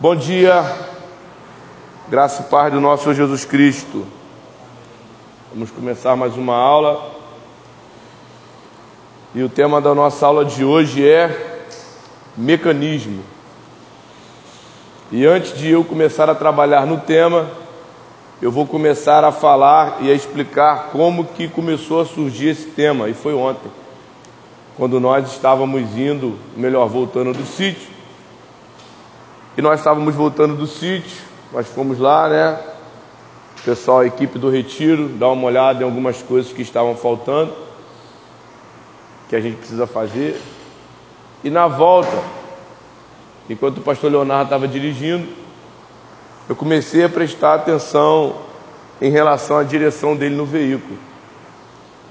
[0.00, 0.64] Bom dia,
[2.08, 4.06] graça e paz do nosso Jesus Cristo.
[5.52, 7.10] Vamos começar mais uma aula.
[9.34, 11.66] E o tema da nossa aula de hoje é
[12.34, 13.22] mecanismo.
[15.12, 17.50] E antes de eu começar a trabalhar no tema,
[18.40, 23.10] eu vou começar a falar e a explicar como que começou a surgir esse tema.
[23.10, 23.70] E foi ontem,
[24.78, 27.99] quando nós estávamos indo, melhor, voltando do sítio.
[29.60, 32.58] Nós estávamos voltando do sítio, nós fomos lá, né?
[33.64, 37.52] Pessoal, a equipe do retiro, dar uma olhada em algumas coisas que estavam faltando,
[39.28, 40.40] que a gente precisa fazer.
[41.44, 42.16] E na volta,
[43.50, 45.28] enquanto o pastor Leonardo estava dirigindo,
[46.48, 48.36] eu comecei a prestar atenção
[49.00, 50.98] em relação à direção dele no veículo.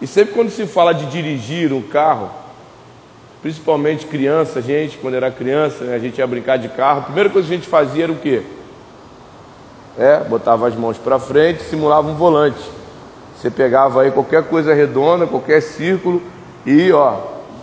[0.02, 2.30] E sempre quando se fala de dirigir um carro,
[3.42, 7.30] principalmente criança, gente, quando era criança, né, a gente ia brincar de carro, a primeira
[7.30, 8.44] coisa que a gente fazia era o quê?
[9.98, 12.60] É, botava as mãos para frente, simulava um volante.
[13.36, 16.22] Você pegava aí qualquer coisa redonda, qualquer círculo
[16.66, 17.18] e ó,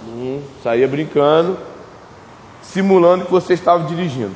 [0.08, 1.56] hum, saía brincando,
[2.62, 4.34] simulando que você estava dirigindo.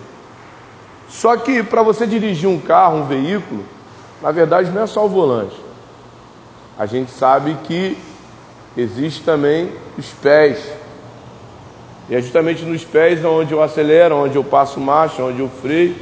[1.09, 3.65] Só que para você dirigir um carro, um veículo,
[4.23, 5.57] na verdade não é só o volante.
[6.79, 7.99] A gente sabe que
[8.77, 10.80] existe também os pés.
[12.11, 15.95] E é justamente nos pés onde eu acelero, onde eu passo marcha, onde eu freio.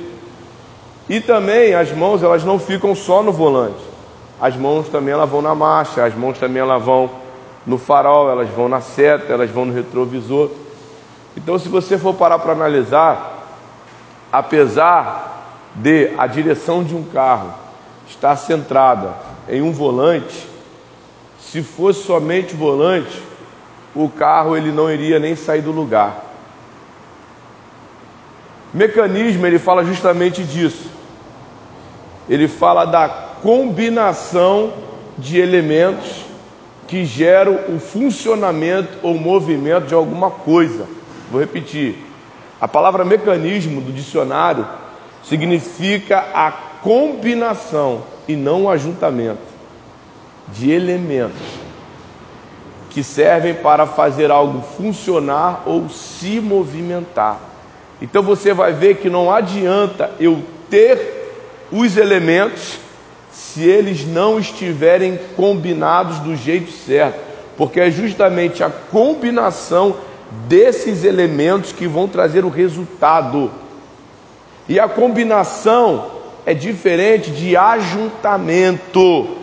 [1.07, 3.85] E também as mãos, elas não ficam só no volante.
[4.41, 7.11] As mãos também elas vão na marcha, as mãos também elas vão
[7.67, 10.51] no farol, elas vão na seta, elas vão no retrovisor.
[11.37, 13.59] Então, se você for parar para analisar,
[14.33, 17.53] apesar de a direção de um carro
[18.09, 19.15] estar centrada
[19.47, 20.49] em um volante,
[21.39, 23.28] se fosse somente volante,
[23.95, 26.25] o carro ele não iria nem sair do lugar.
[28.73, 30.91] Mecanismo ele fala justamente disso.
[32.29, 33.09] Ele fala da
[33.43, 34.73] combinação
[35.17, 36.25] de elementos
[36.87, 40.87] que geram o funcionamento ou movimento de alguma coisa.
[41.31, 42.05] Vou repetir.
[42.61, 44.67] A palavra mecanismo do dicionário
[45.23, 46.51] significa a
[46.83, 49.41] combinação e não o ajuntamento
[50.49, 51.68] de elementos
[52.99, 57.39] que servem para fazer algo funcionar ou se movimentar.
[58.03, 61.33] Então você vai ver que não adianta eu ter
[61.71, 62.81] os elementos
[63.31, 67.21] se eles não estiverem combinados do jeito certo,
[67.57, 69.95] porque é justamente a combinação
[70.49, 73.49] desses elementos que vão trazer o resultado.
[74.69, 76.05] E a combinação
[76.45, 79.37] é diferente de ajuntamento.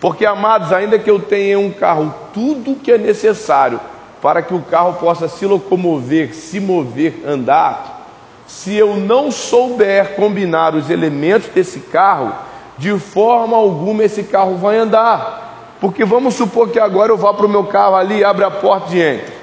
[0.00, 3.80] Porque, amados, ainda que eu tenha um carro, tudo que é necessário
[4.20, 8.06] para que o carro possa se locomover, se mover, andar,
[8.46, 12.32] se eu não souber combinar os elementos desse carro,
[12.78, 15.76] de forma alguma esse carro vai andar.
[15.80, 18.94] Porque vamos supor que agora eu vá para o meu carro ali, abre a porta
[18.94, 19.34] e entra.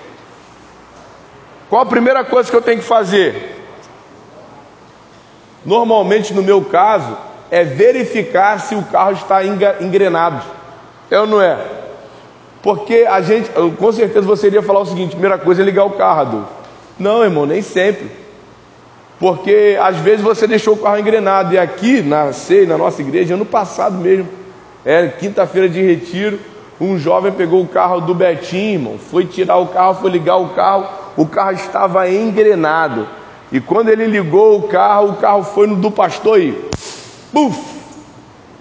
[1.69, 3.65] Qual a primeira coisa que eu tenho que fazer?
[5.65, 7.17] Normalmente, no meu caso,
[7.53, 10.43] é verificar se o carro está engrenado.
[11.11, 11.55] É ou não é?
[12.63, 13.47] Porque a gente,
[13.77, 16.47] com certeza você iria falar o seguinte: primeira coisa é ligar o carro, Adolfo.
[16.97, 18.09] Não, irmão, nem sempre.
[19.19, 21.53] Porque às vezes você deixou o carro engrenado.
[21.53, 24.27] E aqui na CEI, na nossa igreja, ano passado mesmo,
[24.83, 26.39] é quinta-feira de retiro,
[26.81, 30.49] um jovem pegou o carro do Betinho, irmão, foi tirar o carro, foi ligar o
[30.49, 33.07] carro, o carro estava engrenado.
[33.51, 36.73] E quando ele ligou o carro, o carro foi no do pastor e
[37.33, 37.59] Buf!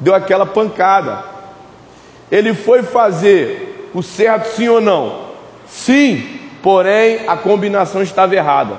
[0.01, 1.25] Deu aquela pancada.
[2.31, 5.27] Ele foi fazer o certo sim ou não?
[5.69, 8.79] Sim, porém a combinação estava errada.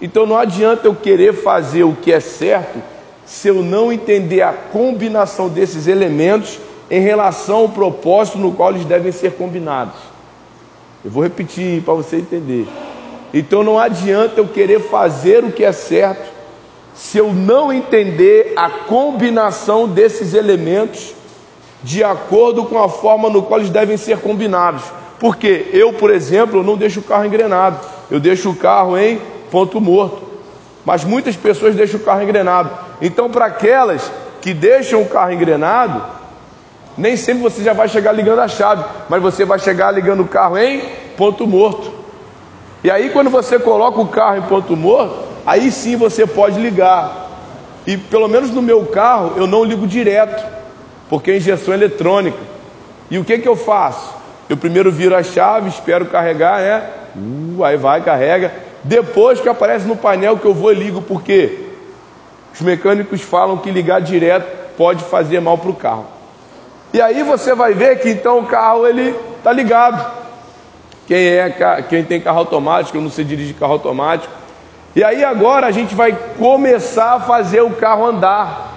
[0.00, 2.82] Então não adianta eu querer fazer o que é certo
[3.26, 6.58] se eu não entender a combinação desses elementos
[6.90, 9.94] em relação ao propósito no qual eles devem ser combinados.
[11.04, 12.66] Eu vou repetir para você entender.
[13.32, 16.33] Então não adianta eu querer fazer o que é certo
[16.94, 21.12] se eu não entender a combinação desses elementos
[21.82, 24.82] de acordo com a forma no qual eles devem ser combinados.
[25.18, 27.78] Porque eu, por exemplo, não deixo o carro engrenado,
[28.10, 29.20] eu deixo o carro em
[29.50, 30.22] ponto morto.
[30.84, 32.70] Mas muitas pessoas deixam o carro engrenado.
[33.00, 34.10] Então, para aquelas
[34.40, 36.02] que deixam o carro engrenado,
[36.96, 40.28] nem sempre você já vai chegar ligando a chave, mas você vai chegar ligando o
[40.28, 40.82] carro em
[41.16, 41.92] ponto morto.
[42.82, 47.30] E aí, quando você coloca o carro em ponto morto, aí sim você pode ligar.
[47.86, 50.44] E pelo menos no meu carro eu não ligo direto,
[51.08, 52.38] porque é injeção eletrônica.
[53.10, 54.14] E o que, que eu faço?
[54.48, 56.90] Eu primeiro viro a chave, espero carregar, né?
[57.16, 58.52] Uh, aí vai, carrega.
[58.82, 61.66] Depois que aparece no painel que eu vou e ligo, porque
[62.52, 64.46] os mecânicos falam que ligar direto
[64.76, 66.06] pode fazer mal para o carro.
[66.92, 70.24] E aí você vai ver que então o carro ele está ligado.
[71.06, 74.32] Quem, é, quem tem carro automático, eu não sei dirigir carro automático.
[74.96, 78.74] E aí agora a gente vai começar a fazer o carro andar.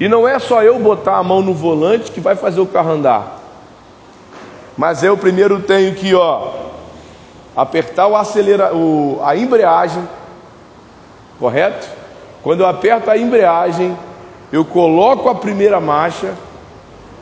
[0.00, 2.92] E não é só eu botar a mão no volante que vai fazer o carro
[2.92, 3.40] andar.
[4.76, 6.50] Mas eu primeiro tenho que, ó,
[7.54, 10.02] apertar o acelera, o, a embreagem,
[11.38, 11.86] correto?
[12.42, 13.96] Quando eu aperto a embreagem,
[14.50, 16.32] eu coloco a primeira marcha.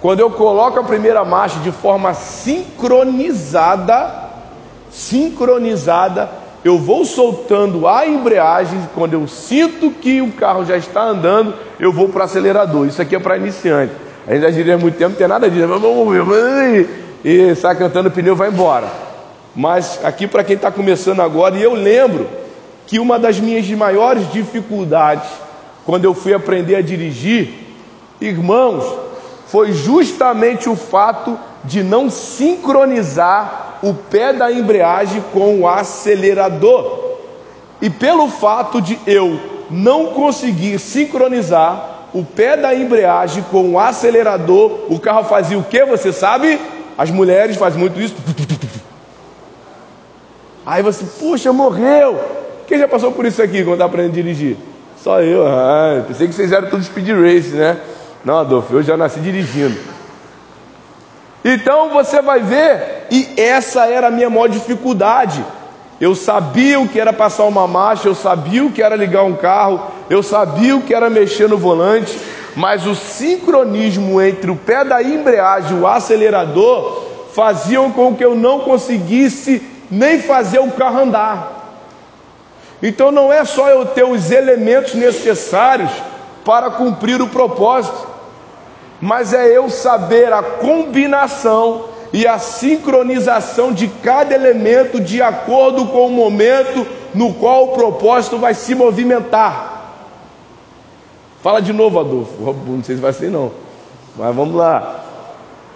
[0.00, 4.30] Quando eu coloco a primeira marcha de forma sincronizada,
[4.90, 8.88] sincronizada, eu vou soltando a embreagem.
[8.94, 12.87] Quando eu sinto que o carro já está andando, eu vou para o acelerador.
[12.87, 13.93] Isso aqui é para iniciante.
[14.26, 15.67] A gente já diria muito tempo, não tem nada disso.
[15.67, 18.87] Vamos ver, e sai cantando, o pneu vai embora.
[19.55, 22.29] Mas aqui para quem está começando agora, e eu lembro
[22.87, 25.29] que uma das minhas maiores dificuldades
[25.85, 27.55] quando eu fui aprender a dirigir,
[28.20, 28.85] irmãos,
[29.47, 37.00] foi justamente o fato de não sincronizar o pé da embreagem com o acelerador.
[37.81, 44.87] E pelo fato de eu não conseguir sincronizar o pé da embreagem com o acelerador,
[44.88, 45.84] o carro fazia o que?
[45.84, 46.61] Você sabe?
[46.96, 48.14] As mulheres fazem muito isso.
[50.64, 52.20] Aí você, puxa, morreu.
[52.69, 54.56] Quem já passou por isso aqui quando está aprendendo a dirigir?
[55.02, 55.44] Só eu.
[55.46, 57.79] Ah, pensei que vocês eram todos speed race, né?
[58.25, 59.76] Não, Adolfo, eu já nasci dirigindo.
[61.44, 65.44] Então você vai ver, e essa era a minha maior dificuldade.
[66.00, 69.35] Eu sabia o que era passar uma marcha, eu sabia o que era ligar um
[69.35, 72.19] carro, eu sabia o que era mexer no volante,
[72.56, 77.05] mas o sincronismo entre o pé da embreagem e o acelerador
[77.35, 81.62] faziam com que eu não conseguisse nem fazer o carro andar.
[82.83, 85.91] Então não é só eu ter os elementos necessários
[86.44, 88.09] para cumprir o propósito,
[89.02, 96.06] mas é eu saber a combinação e a sincronização de cada elemento de acordo com
[96.06, 99.72] o momento no qual o propósito vai se movimentar.
[101.43, 102.54] Fala de novo, Adolfo.
[102.64, 103.50] Não sei se vai ser não,
[104.16, 105.00] mas vamos lá.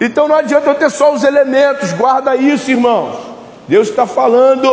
[0.00, 3.16] Então não adianta eu ter só os elementos, guarda isso, irmãos.
[3.66, 4.68] Deus está falando.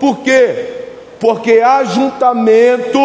[0.00, 0.86] Por quê?
[1.20, 2.98] Porque ajuntamento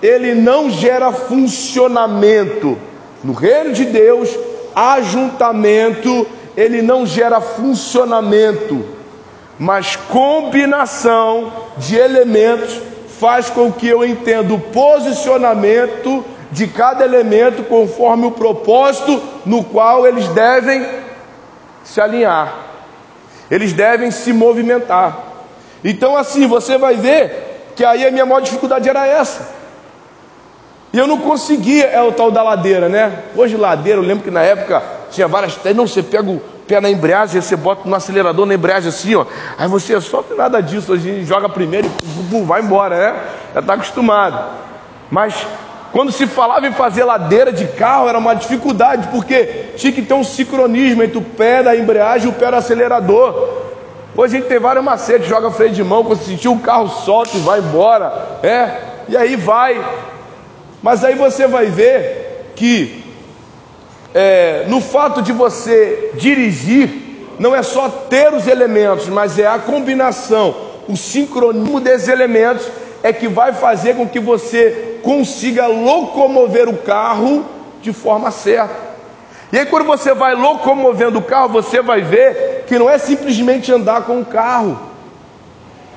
[0.00, 2.78] ele não gera funcionamento.
[3.24, 4.28] No reino de Deus,
[4.76, 8.84] ajuntamento, ele não gera funcionamento,
[9.58, 12.80] mas combinação de elementos
[13.18, 16.22] faz com que eu entenda o posicionamento
[16.52, 20.86] de cada elemento conforme o propósito no qual eles devem
[21.82, 22.54] se alinhar.
[23.50, 25.18] Eles devem se movimentar.
[25.82, 29.63] Então assim, você vai ver que aí a minha maior dificuldade era essa.
[30.94, 33.24] E eu não conseguia, é o tal da ladeira, né?
[33.34, 34.80] Hoje ladeira, eu lembro que na época
[35.10, 38.90] tinha várias, não, você pega o pé na embreagem, você bota no acelerador na embreagem
[38.90, 39.26] assim, ó.
[39.58, 43.20] Aí você sofre nada disso, a gente joga primeiro e vai embora, né?
[43.54, 44.38] Já está acostumado.
[45.10, 45.44] Mas
[45.90, 50.14] quando se falava em fazer ladeira de carro, era uma dificuldade, porque tinha que ter
[50.14, 53.64] um sincronismo entre o pé da embreagem e o pé do acelerador.
[54.16, 57.36] Hoje a gente tem vários macetes, joga freio de mão, quando sentir o carro solta
[57.36, 59.84] e vai embora, é, e aí vai.
[60.84, 63.02] Mas aí você vai ver que
[64.12, 66.90] é, no fato de você dirigir,
[67.38, 70.54] não é só ter os elementos, mas é a combinação,
[70.86, 72.68] o sincronismo desses elementos
[73.02, 77.46] é que vai fazer com que você consiga locomover o carro
[77.80, 78.74] de forma certa.
[79.50, 83.72] E aí, quando você vai locomovendo o carro, você vai ver que não é simplesmente
[83.72, 84.78] andar com o carro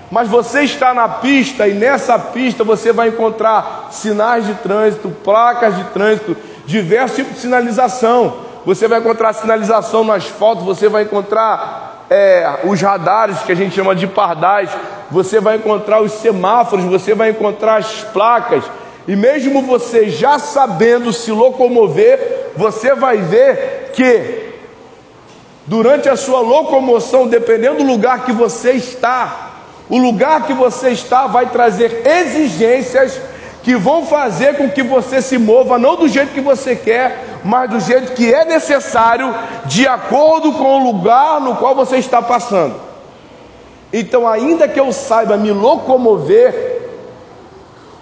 [0.10, 5.76] mas você está na pista e nessa pista você vai encontrar sinais de trânsito, placas
[5.76, 8.38] de trânsito, diversos tipos de sinalização.
[8.66, 13.76] Você vai encontrar sinalização no asfalto, você vai encontrar é, os radares que a gente
[13.76, 14.70] chama de pardais,
[15.12, 18.64] você vai encontrar os semáforos, você vai encontrar as placas.
[19.08, 24.54] E mesmo você já sabendo se locomover, você vai ver que
[25.66, 29.47] durante a sua locomoção, dependendo do lugar que você está,
[29.90, 33.20] o lugar que você está vai trazer exigências
[33.64, 37.70] que vão fazer com que você se mova não do jeito que você quer, mas
[37.70, 39.34] do jeito que é necessário,
[39.66, 42.76] de acordo com o lugar no qual você está passando.
[43.92, 46.82] Então, ainda que eu saiba me locomover,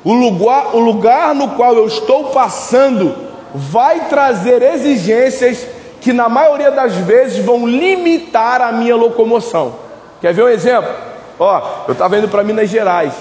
[0.03, 3.15] o lugar, o lugar no qual eu estou passando
[3.53, 5.65] vai trazer exigências
[6.01, 9.73] que, na maioria das vezes, vão limitar a minha locomoção.
[10.21, 11.14] Quer ver um exemplo?
[11.39, 13.13] Ó, eu estava indo para Minas Gerais.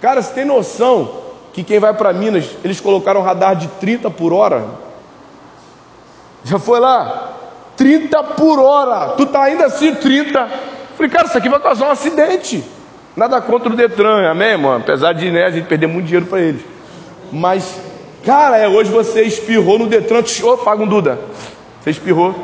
[0.00, 4.32] Cara, você tem noção que quem vai para Minas, eles colocaram radar de 30 por
[4.32, 4.64] hora.
[6.44, 7.32] Já foi lá?
[7.76, 9.14] 30 por hora.
[9.16, 10.48] Tu tá ainda assim 30.
[10.96, 12.64] Falei, cara, isso aqui vai causar um acidente.
[13.16, 14.82] Nada contra o Detran, amém, mano?
[14.82, 16.62] Apesar de né, a gente perder muito dinheiro para eles.
[17.30, 17.80] Mas,
[18.24, 21.18] cara, é, hoje você espirrou no Detran, tu, oh, paga um Duda.
[21.80, 22.34] Você espirrou.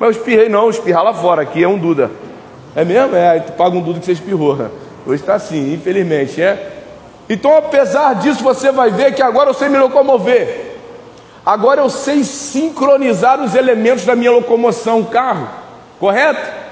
[0.00, 2.10] Mas eu espirrei não, espirrar lá fora, aqui é um Duda.
[2.76, 3.14] É mesmo?
[3.14, 4.70] É, tu paga um Duda que você espirrou.
[5.06, 6.72] Hoje está assim, infelizmente, é.
[7.28, 10.72] Então, apesar disso, você vai ver que agora eu sei me locomover.
[11.44, 15.48] Agora eu sei sincronizar os elementos da minha locomoção, carro,
[16.00, 16.64] correto?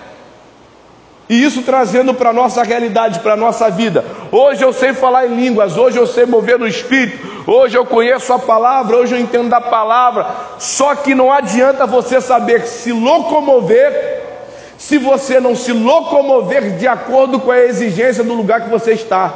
[1.28, 4.04] E isso trazendo para a nossa realidade, para a nossa vida.
[4.30, 8.32] Hoje eu sei falar em línguas, hoje eu sei mover no espírito, hoje eu conheço
[8.32, 10.26] a palavra, hoje eu entendo da palavra.
[10.59, 14.23] Só que não adianta você saber se locomover
[14.83, 19.33] se você não se locomover de acordo com a exigência do lugar que você está.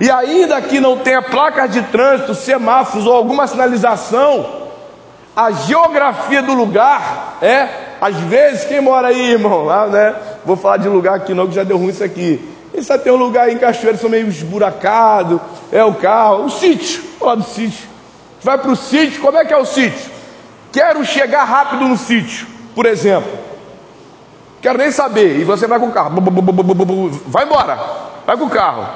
[0.00, 4.66] E ainda que não tenha placas de trânsito, semáforos ou alguma sinalização,
[5.34, 7.68] a geografia do lugar é,
[8.00, 10.16] às vezes, quem mora aí, irmão, lá, né?
[10.44, 12.52] Vou falar de lugar aqui não, que já deu ruim isso aqui.
[12.74, 16.50] E só tem um lugar aí em Cachoeira, são meio esburacado, é o carro, o
[16.50, 17.86] sítio, lá do sítio.
[18.42, 20.10] Vai para o sítio, como é que é o sítio?
[20.72, 23.32] Quero chegar rápido no sítio, por exemplo.
[24.60, 25.40] Quero nem saber.
[25.40, 26.22] E você vai com o carro.
[27.26, 27.78] Vai embora.
[28.26, 28.86] Vai com o carro.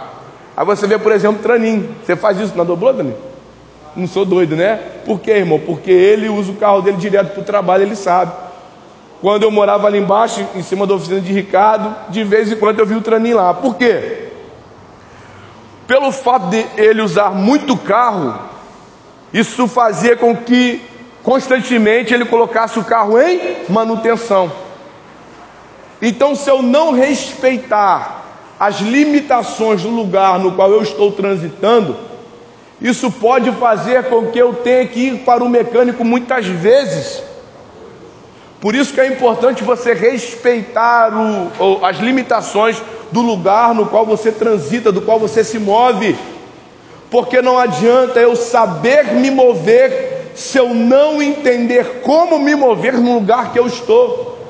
[0.55, 1.89] Aí você vê, por exemplo, Tranim.
[2.05, 3.15] Você faz isso na dobrou, Dani?
[3.97, 4.77] Não sou doido, né?
[5.07, 5.59] Por quê, irmão?
[5.59, 8.33] Porque ele usa o carro dele direto para o trabalho, ele sabe.
[9.23, 12.81] Quando eu morava ali embaixo, em cima da oficina de Ricardo, de vez em quando
[12.81, 13.55] eu vi o Tranim lá.
[13.55, 14.29] Por quê?
[15.87, 18.39] Pelo fato de ele usar muito carro,
[19.33, 20.90] isso fazia com que
[21.23, 24.51] constantemente ele colocasse o carro em manutenção.
[26.01, 28.25] Então, se eu não respeitar
[28.59, 31.97] as limitações do lugar no qual eu estou transitando,
[32.81, 37.23] isso pode fazer com que eu tenha que ir para o mecânico muitas vezes.
[38.61, 44.31] Por isso que é importante você respeitar o, as limitações do lugar no qual você
[44.33, 46.17] transita, do qual você se move.
[47.11, 53.15] Porque não adianta eu saber me mover se eu não entender como me mover no
[53.15, 54.41] lugar que eu estou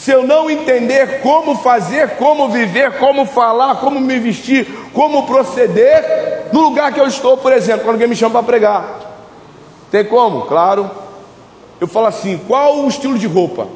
[0.00, 6.48] se eu não entender como fazer, como viver, como falar, como me vestir, como proceder,
[6.54, 8.98] no lugar que eu estou, por exemplo, quando alguém me chama para pregar,
[9.90, 10.46] tem como?
[10.46, 10.90] Claro.
[11.78, 13.68] Eu falo assim: qual o estilo de roupa?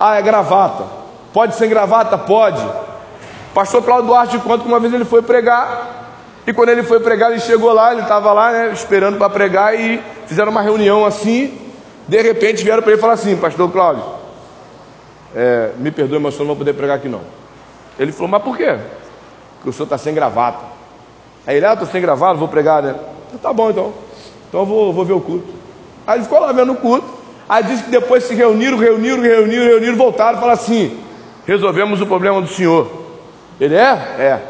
[0.00, 0.84] Ah, é gravata.
[1.30, 2.16] Pode ser gravata?
[2.16, 2.66] Pode.
[3.52, 6.03] Pastor Cláudio Duarte conta que uma vez ele foi pregar,
[6.46, 9.78] e quando ele foi pregar, ele chegou lá, ele estava lá, né, esperando para pregar,
[9.78, 11.58] e fizeram uma reunião assim,
[12.06, 14.04] de repente vieram para ele falar assim, pastor Cláudio,
[15.34, 17.22] é, me perdoe, mas o senhor não vai poder pregar aqui não.
[17.98, 18.76] Ele falou, mas por quê?
[19.56, 20.64] Porque o senhor está sem gravata.
[21.46, 22.94] Aí ele, ah, estou sem gravata, vou pregar, né?
[23.40, 23.92] Tá bom então.
[24.48, 25.48] Então eu vou, vou ver o culto.
[26.06, 27.06] Aí ele ficou lá vendo o culto.
[27.48, 30.98] Aí disse que depois se reuniram, reuniram, reuniram, reuniram, voltaram e falaram assim:
[31.46, 32.90] resolvemos o problema do senhor.
[33.60, 33.90] Ele é?
[34.18, 34.40] É.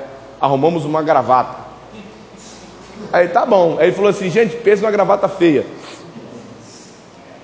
[0.40, 1.63] Arrumamos uma gravata.
[3.14, 3.76] Aí tá bom.
[3.78, 5.64] Aí ele falou assim: gente, pensa numa gravata feia.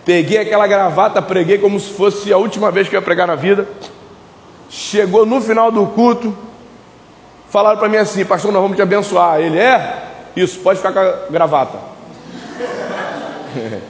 [0.04, 3.36] Peguei aquela gravata, preguei como se fosse a última vez que eu ia pregar na
[3.36, 3.68] vida.
[4.68, 6.36] Chegou no final do culto,
[7.48, 9.38] falaram para mim assim: Pastor, nós vamos te abençoar.
[9.38, 10.06] Ele é?
[10.34, 11.78] Isso, pode ficar com a gravata.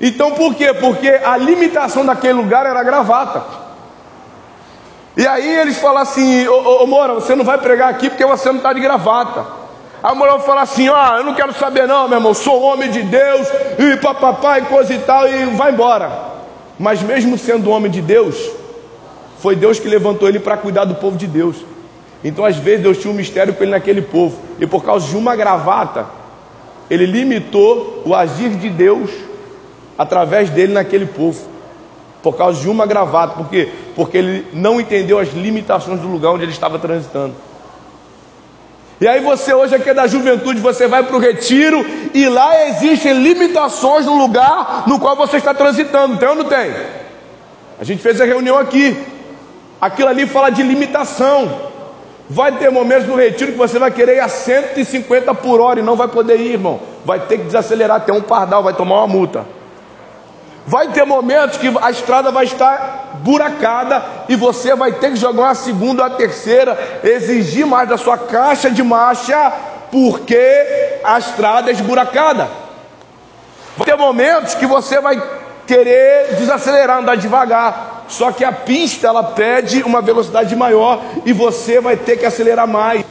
[0.00, 0.74] então por quê?
[0.74, 3.44] Porque a limitação daquele lugar era a gravata.
[5.16, 8.26] E aí eles falam assim: Ô, ô, ô Mora, você não vai pregar aqui porque
[8.26, 9.67] você não está de gravata.
[10.02, 13.02] A mulher fala assim: Ah, eu não quero saber, não, meu irmão, sou homem de
[13.02, 16.10] Deus, e papapá, e coisa e tal, e vai embora.
[16.78, 18.36] Mas mesmo sendo homem de Deus,
[19.40, 21.56] foi Deus que levantou ele para cuidar do povo de Deus.
[22.22, 25.16] Então, às vezes, Deus tinha um mistério com ele naquele povo, e por causa de
[25.16, 26.06] uma gravata,
[26.88, 29.10] ele limitou o agir de Deus
[29.96, 31.40] através dele naquele povo.
[32.22, 33.68] Por causa de uma gravata, por quê?
[33.94, 37.34] Porque ele não entendeu as limitações do lugar onde ele estava transitando.
[39.00, 42.66] E aí você hoje aqui é da juventude, você vai para o retiro e lá
[42.66, 46.74] existem limitações no lugar no qual você está transitando, tem ou não tem?
[47.80, 48.96] A gente fez a reunião aqui.
[49.80, 51.68] Aquilo ali fala de limitação.
[52.28, 55.82] Vai ter momentos no retiro que você vai querer ir a 150 por hora e
[55.82, 56.80] não vai poder ir, irmão.
[57.04, 59.46] Vai ter que desacelerar, tem um pardal, vai tomar uma multa.
[60.68, 65.44] Vai ter momentos que a estrada vai estar buracada e você vai ter que jogar
[65.44, 69.50] uma segunda ou a terceira, exigir mais da sua caixa de marcha,
[69.90, 72.50] porque a estrada é esburacada.
[73.78, 75.18] Vai ter momentos que você vai
[75.66, 78.04] querer desacelerar, andar devagar.
[78.06, 82.68] Só que a pista ela pede uma velocidade maior e você vai ter que acelerar
[82.68, 83.06] mais.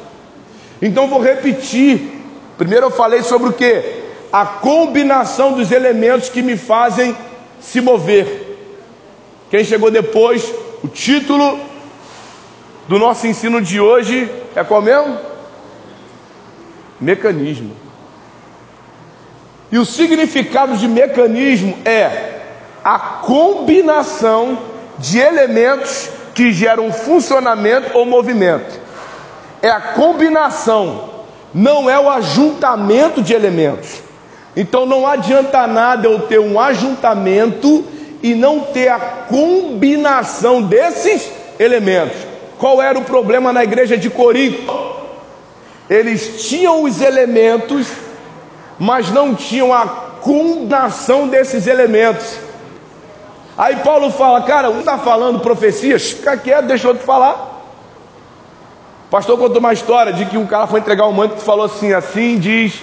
[0.80, 2.24] Então vou repetir.
[2.56, 4.04] Primeiro eu falei sobre o que?
[4.32, 7.18] A combinação dos elementos que me fazem
[7.72, 8.58] se mover.
[9.52, 11.60] Quem chegou depois, o título
[12.88, 15.18] do nosso ensino de hoje é qual mesmo?
[17.00, 17.76] Mecanismo.
[19.70, 22.40] E o significado de mecanismo é
[22.82, 24.58] a combinação
[24.98, 28.80] de elementos que geram funcionamento ou movimento.
[29.62, 31.10] É a combinação,
[31.54, 34.07] não é o ajuntamento de elementos.
[34.58, 37.86] Então não adianta nada eu ter um ajuntamento
[38.24, 42.18] e não ter a combinação desses elementos.
[42.58, 44.74] Qual era o problema na igreja de Corinto?
[45.88, 47.88] Eles tinham os elementos,
[48.80, 49.86] mas não tinham a
[50.22, 52.40] combinação desses elementos.
[53.56, 57.62] Aí Paulo fala, cara, um está falando profecias, fica quieto, deixa eu te falar.
[59.06, 61.68] O pastor contou uma história de que um cara foi entregar um manto e falou
[61.68, 62.82] assim: assim diz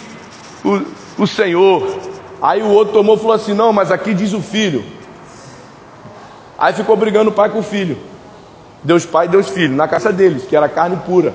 [0.65, 0.81] o,
[1.19, 1.99] o Senhor.
[2.41, 4.85] Aí o outro tomou e falou assim: não, mas aqui diz o filho.
[6.59, 7.99] Aí ficou brigando o pai com o filho.
[8.83, 11.35] Deus pai, Deus filho, na casa deles, que era carne pura.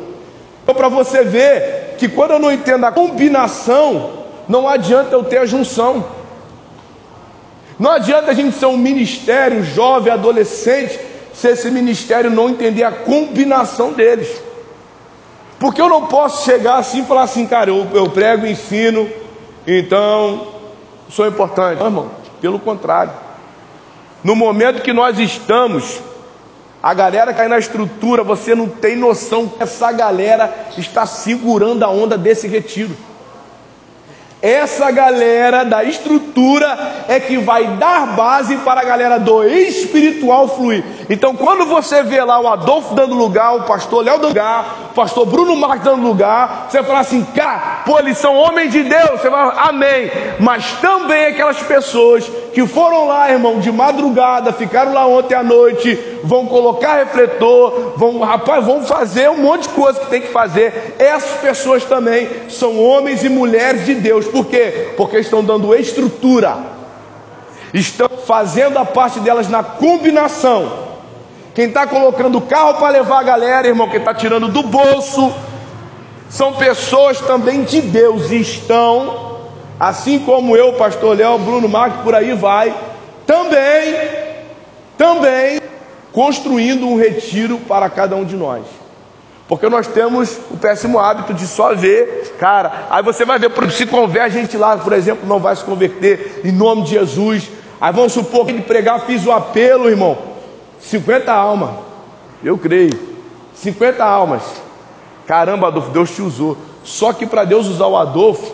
[0.63, 5.39] Então, para você ver que quando eu não entendo a combinação, não adianta eu ter
[5.39, 6.05] a junção.
[7.79, 10.99] Não adianta a gente ser um ministério jovem, adolescente,
[11.33, 14.29] se esse ministério não entender a combinação deles.
[15.57, 19.09] Porque eu não posso chegar assim e falar assim, cara, eu, eu prego, ensino,
[19.77, 20.47] então
[21.09, 21.79] sou importante.
[21.79, 22.11] Não, irmão,
[22.41, 23.11] pelo contrário.
[24.23, 26.01] No momento que nós estamos,
[26.81, 31.89] a galera cai na estrutura, você não tem noção que essa galera está segurando a
[31.89, 32.95] onda desse retiro.
[34.41, 40.81] Essa galera da estrutura é que vai dar base para a galera do espiritual fluir.
[41.09, 44.93] Então, quando você vê lá o Adolfo dando lugar, o pastor Léo dando lugar, o
[44.93, 49.19] pastor Bruno Marques dando lugar, você fala assim, cara, pô, eles são homens de Deus.
[49.19, 50.09] Você fala, amém.
[50.39, 52.23] Mas também aquelas pessoas
[52.53, 58.19] que foram lá, irmão, de madrugada, ficaram lá ontem à noite, vão colocar refletor, vão,
[58.19, 60.95] rapaz, vão fazer um monte de coisa que tem que fazer.
[60.97, 64.28] Essas pessoas também são homens e mulheres de Deus.
[64.31, 64.93] Por quê?
[64.95, 66.57] Porque estão dando estrutura,
[67.73, 70.89] estão fazendo a parte delas na combinação.
[71.53, 75.33] Quem está colocando o carro para levar a galera, irmão, quem está tirando do bolso,
[76.29, 79.39] são pessoas também de Deus e estão,
[79.79, 82.73] assim como eu, pastor Léo, Bruno Marques, por aí vai,
[83.25, 83.95] também,
[84.97, 85.59] também
[86.11, 88.63] construindo um retiro para cada um de nós.
[89.49, 92.85] Porque nós temos o péssimo hábito de só ver, cara.
[92.87, 96.51] Aí você vai ver, se converte gente lá, por exemplo, não vai se converter em
[96.51, 97.49] nome de Jesus.
[97.81, 100.15] Aí vamos supor que ele pregar, fiz o apelo, irmão.
[100.79, 101.71] 50 almas,
[102.43, 102.93] eu creio.
[103.55, 104.43] 50 almas.
[105.25, 106.55] Caramba, Adolfo, Deus te usou.
[106.83, 108.53] Só que para Deus usar o Adolfo,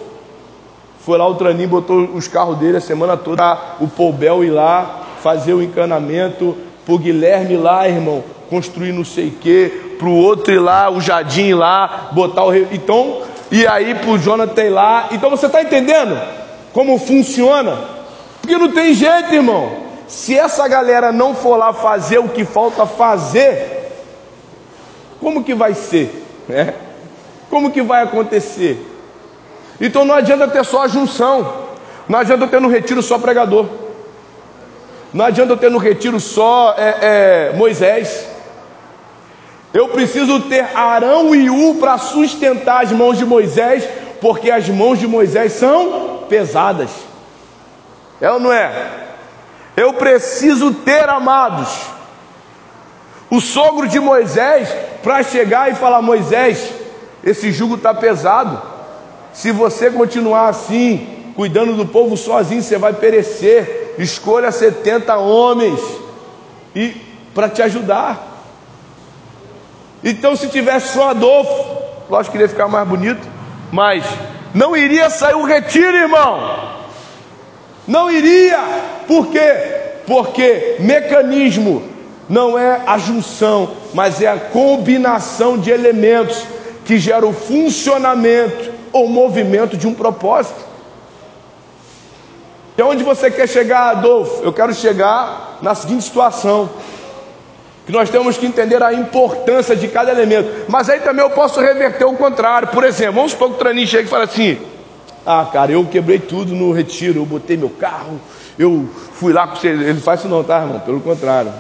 [1.02, 5.04] foi lá o Tranim, botou os carros dele a semana toda, o Poubel ir lá,
[5.22, 6.56] fazer o encanamento,
[6.86, 9.32] pro Guilherme lá, irmão, construir não sei o
[9.98, 12.56] para o outro ir lá, o Jardim ir lá, botar o.
[12.56, 15.10] Então, e aí para o Jonathan ir lá.
[15.12, 16.20] Então você está entendendo
[16.74, 17.78] como funciona?
[18.42, 19.86] Porque não tem jeito, irmão.
[20.08, 23.92] Se essa galera não for lá fazer o que falta fazer,
[25.20, 26.24] como que vai ser?
[26.50, 26.74] É?
[27.50, 28.86] Como que vai acontecer?
[29.80, 31.66] Então não adianta ter só a junção,
[32.08, 33.66] não adianta ter no retiro só pregador,
[35.14, 38.28] não adianta ter no retiro só é, é, Moisés,
[39.76, 43.84] eu preciso ter Arão e U para sustentar as mãos de Moisés,
[44.22, 46.90] porque as mãos de Moisés são pesadas.
[48.22, 48.72] É ou não é?
[49.76, 51.78] Eu preciso ter, amados,
[53.30, 56.72] o sogro de Moisés para chegar e falar: Moisés,
[57.22, 58.62] esse jugo está pesado.
[59.34, 63.94] Se você continuar assim, cuidando do povo sozinho, você vai perecer.
[64.00, 65.82] Escolha 70 homens
[66.74, 66.96] e
[67.34, 68.35] para te ajudar.
[70.08, 73.28] Então, se tivesse só Adolfo, lógico que iria ficar mais bonito,
[73.72, 74.06] mas
[74.54, 76.76] não iria sair o retiro, irmão.
[77.88, 78.60] Não iria.
[79.08, 79.74] Por quê?
[80.06, 81.84] Porque mecanismo
[82.30, 86.46] não é a junção, mas é a combinação de elementos
[86.86, 90.64] que gera o funcionamento ou movimento de um propósito.
[92.78, 94.44] E onde você quer chegar, Adolfo?
[94.44, 96.70] Eu quero chegar na seguinte situação
[97.86, 100.66] que nós temos que entender a importância de cada elemento.
[100.68, 102.70] Mas aí também eu posso reverter o contrário.
[102.70, 104.58] Por exemplo, vamos supor que o Traninho chega e fala assim:
[105.26, 108.20] Ah, cara, eu quebrei tudo no retiro, eu botei meu carro,
[108.58, 109.68] eu fui lá com você.
[109.68, 110.80] Ele faz isso não, tá, irmão?
[110.80, 111.52] Pelo contrário.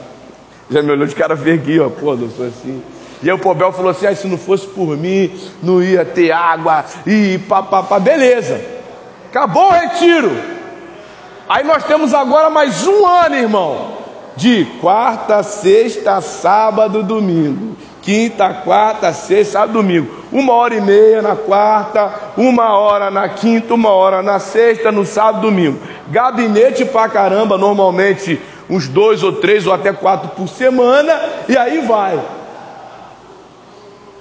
[0.69, 2.81] Já me olhou de cara aqui, ó, pô, não sou assim.
[3.21, 6.31] E aí o Pobel falou assim: ah, se não fosse por mim, não ia ter
[6.31, 6.85] água.
[7.05, 8.59] E papapá, beleza.
[9.29, 10.31] Acabou o retiro.
[11.47, 14.04] Aí nós temos agora mais um ano, irmão.
[14.35, 17.75] De quarta, sexta, sábado, domingo.
[18.01, 20.13] Quinta, quarta, sexta, sábado, domingo.
[20.31, 25.05] Uma hora e meia na quarta, uma hora na quinta, uma hora na sexta, no
[25.05, 25.79] sábado, domingo.
[26.09, 31.17] Gabinete pra caramba, normalmente uns dois ou três ou até quatro por semana,
[31.47, 32.19] e aí vai.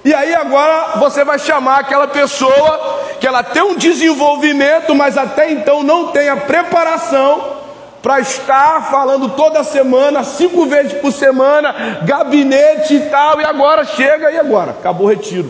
[0.03, 5.51] E aí agora você vai chamar aquela pessoa que ela tem um desenvolvimento, mas até
[5.51, 7.64] então não tem a preparação
[8.05, 14.29] para estar falando toda semana, cinco vezes por semana, gabinete e tal, e agora chega,
[14.29, 14.73] e agora?
[14.73, 15.49] Acabou o retiro.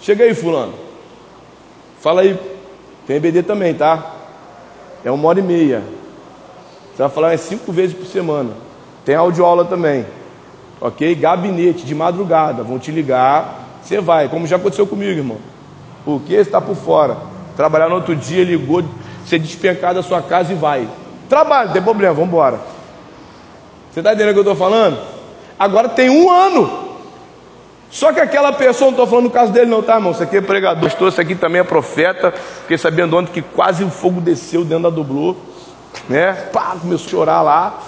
[0.00, 0.72] Chega aí, fulano.
[2.00, 2.40] Fala aí.
[3.06, 4.14] Tem EBD também, tá?
[5.04, 5.82] É uma hora e meia.
[6.94, 8.52] Você vai falar é cinco vezes por semana.
[9.04, 10.06] Tem audioaula também.
[10.80, 11.14] Ok?
[11.14, 12.62] Gabinete de madrugada.
[12.62, 13.66] Vão te ligar.
[13.82, 15.36] Você vai, como já aconteceu comigo, irmão.
[16.06, 17.18] O que está por fora?
[17.54, 18.82] Trabalhar no outro dia, ligou,
[19.26, 20.88] você despencar da sua casa e vai.
[21.28, 22.60] Trabalho, não tem problema, vamos embora.
[23.90, 24.98] Você está entendendo o que eu estou falando?
[25.58, 26.86] Agora tem um ano.
[27.90, 30.12] Só que aquela pessoa, não estou falando no caso dele, não, tá, irmão?
[30.12, 32.32] Isso aqui é pregador, isso aqui também é profeta.
[32.62, 35.34] Fiquei sabendo ontem que quase o fogo desceu dentro da dublô,
[36.08, 36.32] né?
[36.52, 37.78] Pá, começou a chorar lá.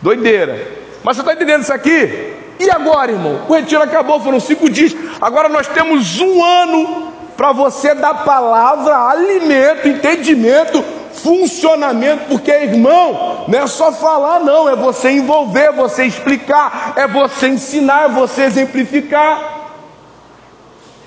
[0.00, 0.66] Doideira.
[1.02, 2.36] Mas você está entendendo isso aqui?
[2.60, 3.40] E agora, irmão?
[3.48, 4.94] O retiro acabou, foram cinco dias.
[5.20, 7.11] Agora nós temos um ano
[7.42, 10.80] para você dar palavra, alimento, entendimento,
[11.12, 17.48] funcionamento, porque irmão, não é só falar, não, é você envolver, você explicar, é você
[17.48, 19.72] ensinar, é você exemplificar.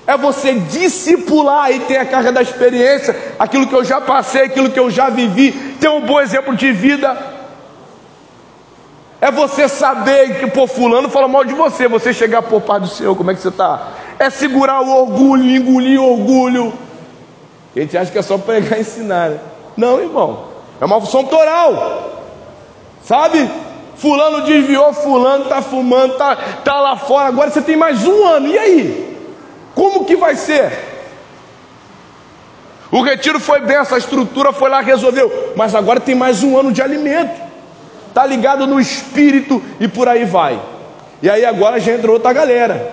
[0.06, 4.68] É você discipular, aí tem a carga da experiência, aquilo que eu já passei, aquilo
[4.68, 7.35] que eu já vivi, ter um bom exemplo de vida.
[9.20, 12.88] É você saber que, pô, fulano fala mal de você, você chegar, pô, pai do
[12.88, 13.92] Senhor, como é que você está?
[14.18, 16.72] é segurar o orgulho, engolir o orgulho.
[17.74, 19.30] A gente acha que é só pregar e ensinar.
[19.30, 19.40] Né?
[19.76, 20.48] Não, irmão.
[20.80, 22.22] É uma função toral.
[23.02, 23.48] Sabe?
[23.96, 27.28] Fulano desviou, fulano está fumando, está tá lá fora.
[27.28, 28.48] Agora você tem mais um ano.
[28.48, 29.18] E aí?
[29.74, 30.96] Como que vai ser?
[32.90, 35.52] O retiro foi bem, essa estrutura foi lá, resolveu.
[35.54, 37.45] Mas agora tem mais um ano de alimento.
[38.16, 40.58] Está ligado no espírito e por aí vai.
[41.20, 42.90] E aí agora já entrou outra galera.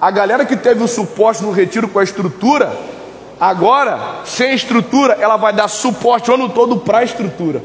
[0.00, 2.72] A galera que teve o suporte no retiro com a estrutura,
[3.40, 7.60] agora, sem estrutura, ela vai dar suporte o ano todo para a estrutura.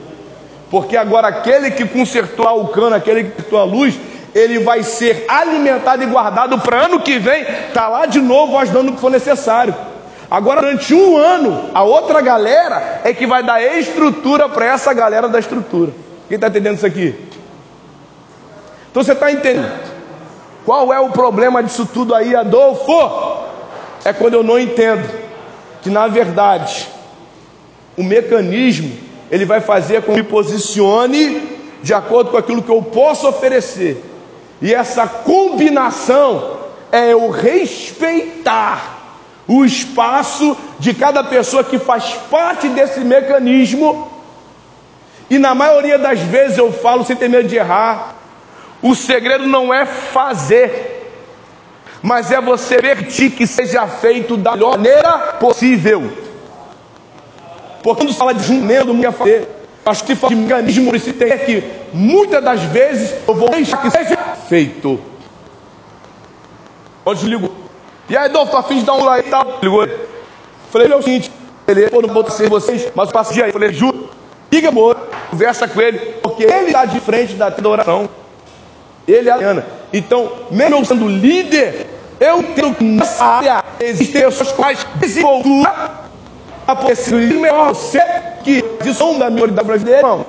[0.72, 4.00] Porque agora aquele que consertou o cano, aquele que consertou a luz,
[4.34, 8.90] ele vai ser alimentado e guardado para ano que vem, tá lá de novo ajudando
[8.90, 9.76] o que for necessário.
[10.32, 15.30] Agora, durante um ano, a outra galera é que vai dar estrutura para essa galera
[15.30, 16.10] da estrutura.
[16.32, 17.14] Quem está entendendo isso aqui?
[18.90, 19.70] Então você está entendendo?
[20.64, 22.94] Qual é o problema disso tudo aí, Adolfo?
[24.06, 25.10] É quando eu não entendo
[25.82, 26.88] que na verdade
[27.98, 28.98] o mecanismo
[29.30, 34.02] ele vai fazer com que me posicione de acordo com aquilo que eu posso oferecer.
[34.62, 36.60] E essa combinação
[36.94, 44.10] é eu respeitar o espaço de cada pessoa que faz parte desse mecanismo.
[45.32, 48.16] E na maioria das vezes eu falo sem ter medo de errar,
[48.82, 51.10] o segredo não é fazer,
[52.02, 56.12] mas é você permitir que seja feito da melhor maneira possível.
[57.82, 59.48] Porque quando fala de juntamento, não quer fazer.
[59.86, 61.64] Acho que fala de mecanismo se tem que
[61.94, 64.18] muitas das vezes eu vou deixar que seja
[64.50, 65.00] feito.
[67.06, 67.54] Onde ligou?
[68.10, 69.60] E aí, Adolfo, a fim de dar um lá e tal.
[69.64, 69.88] Ligou.
[70.70, 71.32] Falei, é o seguinte,
[71.66, 73.54] ele não vou ser vocês, mas dia aí.
[73.54, 74.10] Falei, juro,
[74.52, 78.10] liga, amor, conversa com ele, porque ele está de frente da oração.
[79.08, 79.66] Ele é a Ana.
[79.92, 81.88] Então, mesmo eu sendo líder,
[82.20, 85.92] eu tenho que nessa área existem pessoas com mais desenvoltura
[86.68, 88.02] a poder ser melhor você
[88.44, 90.26] que de som da minoridade brasileira, irmão.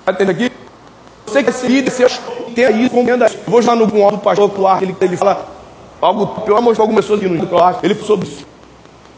[0.00, 0.52] Está entendendo aqui?
[1.26, 2.06] Você que é líder, você
[2.54, 3.26] tem aí comenda.
[3.26, 5.46] Eu vou já no um do pastor Clark, ele, ele fala
[6.00, 8.46] algo, eu mostrar algumas pessoas aqui no Clark, ele falou sobre isso.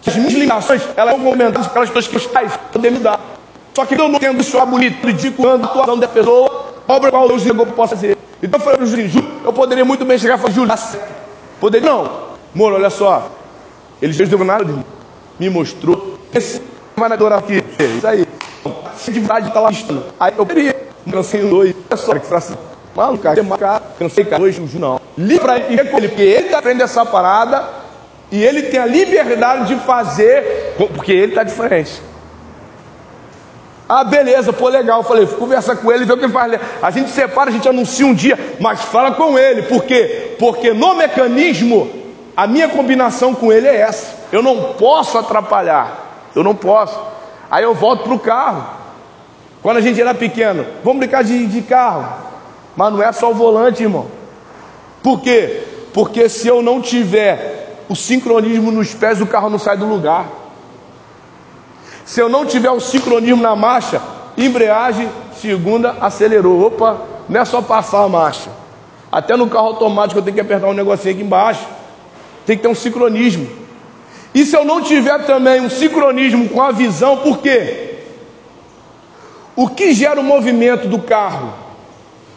[0.04, 3.20] As minhas ligações, elas são comentadas pelas pessoas que estão poder mudar.
[3.74, 7.42] Só que eu não tendo isso bonito, ridículo, a atuação da pessoa, obra qual Deus
[7.42, 8.16] ligou que possa ser.
[8.42, 9.10] Então eu falei para o Júlio,
[9.44, 10.74] eu poderia muito bem chegar e falar, Júlio,
[11.58, 12.32] poderia não.
[12.54, 13.30] Moro, olha só.
[14.00, 14.84] Ele já deu nada de mim.
[15.38, 16.18] Me mostrou.
[16.34, 16.60] Esse
[16.96, 17.64] vai na adorar aqui.
[17.96, 18.26] Isso aí.
[18.96, 20.04] Se de verdade está lá listando.
[20.20, 20.76] Aí eu queria.
[21.10, 21.74] Cansei dois.
[21.90, 22.58] Olha só, que fração.
[22.94, 25.00] Maluco, cara, cansei cara hoje, Júlio não.
[25.16, 27.64] Livre e recolher, porque ele está aprendendo essa parada
[28.30, 32.02] e ele tem a liberdade de fazer, porque ele está diferente.
[33.88, 35.02] Ah, beleza, pô, legal.
[35.02, 36.58] falei, conversa com ele, vê o que faz.
[36.80, 39.62] A gente separa, a gente anuncia um dia, mas fala com ele.
[39.62, 40.36] Por quê?
[40.38, 41.90] Porque no mecanismo,
[42.36, 44.22] a minha combinação com ele é essa.
[44.32, 46.30] Eu não posso atrapalhar.
[46.34, 46.98] Eu não posso.
[47.50, 48.64] Aí eu volto para o carro.
[49.62, 52.10] Quando a gente era pequeno, vamos brincar de, de carro.
[52.74, 54.06] Mas não é só o volante, irmão.
[55.02, 55.64] Por quê?
[55.92, 60.26] Porque se eu não tiver o sincronismo nos pés, o carro não sai do lugar.
[62.12, 63.98] Se eu não tiver o sincronismo na marcha,
[64.36, 65.08] embreagem,
[65.40, 66.66] segunda, acelerou.
[66.66, 68.50] Opa, não é só passar a marcha.
[69.10, 71.66] Até no carro automático eu tenho que apertar um negocinho aqui embaixo.
[72.44, 73.48] Tem que ter um sincronismo.
[74.34, 77.94] E se eu não tiver também um sincronismo com a visão, por quê?
[79.56, 81.54] O que gera o movimento do carro?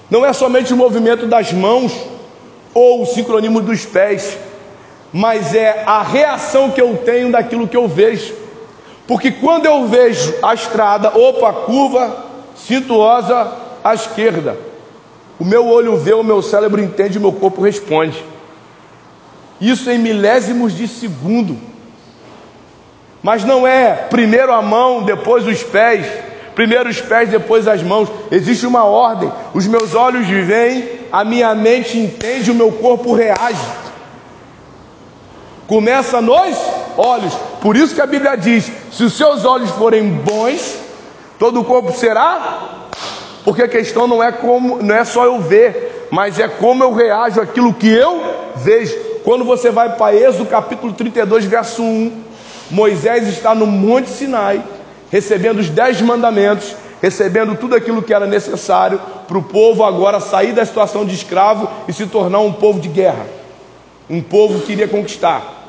[0.09, 1.91] Não é somente o movimento das mãos
[2.73, 4.37] ou o sincronismo dos pés,
[5.11, 8.44] mas é a reação que eu tenho daquilo que eu vejo.
[9.07, 13.51] Porque quando eu vejo a estrada, opa, curva cintuosa
[13.83, 14.57] à esquerda,
[15.39, 18.23] o meu olho vê, o meu cérebro entende, o meu corpo responde.
[19.59, 21.57] Isso em milésimos de segundo.
[23.21, 26.05] Mas não é primeiro a mão, depois os pés,
[26.53, 28.09] primeiro os pés, depois as mãos.
[28.31, 29.31] Existe uma ordem.
[29.53, 33.65] Os meus olhos veem, a minha mente entende, o meu corpo reage.
[35.67, 36.55] Começa nos
[36.97, 37.33] olhos.
[37.61, 40.77] Por isso que a Bíblia diz: se os seus olhos forem bons,
[41.39, 42.85] todo o corpo será.
[43.43, 46.93] Porque a questão não é como, não é só eu ver, mas é como eu
[46.93, 48.21] reajo àquilo que eu
[48.55, 48.95] vejo.
[49.23, 52.23] Quando você vai para Êxodo capítulo 32, verso 1,
[52.71, 54.63] Moisés está no Monte Sinai,
[55.11, 60.53] recebendo os dez mandamentos, recebendo tudo aquilo que era necessário para o povo agora sair
[60.53, 63.25] da situação de escravo e se tornar um povo de guerra,
[64.09, 65.64] um povo que iria conquistar.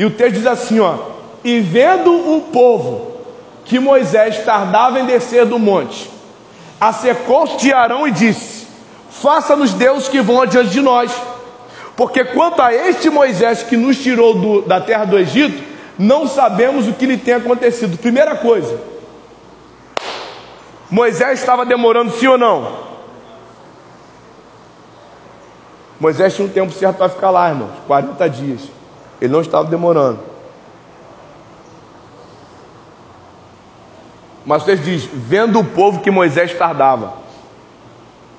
[0.00, 0.96] E o texto diz assim: ó,
[1.44, 3.18] e vendo o povo
[3.66, 6.10] que Moisés tardava em descer do monte,
[6.80, 8.66] acercou-se de Arão e disse:
[9.10, 11.12] Faça-nos Deus que vão adiante de nós,
[11.98, 15.62] porque quanto a este Moisés que nos tirou do, da terra do Egito,
[15.98, 17.98] não sabemos o que lhe tem acontecido.
[17.98, 18.80] Primeira coisa,
[20.90, 22.88] Moisés estava demorando, sim ou não?
[26.00, 28.79] Moisés tinha um tempo certo para ficar lá, irmãos, 40 dias.
[29.20, 30.20] Ele não estava demorando.
[34.44, 37.14] Mas você diz, vendo o povo que Moisés tardava.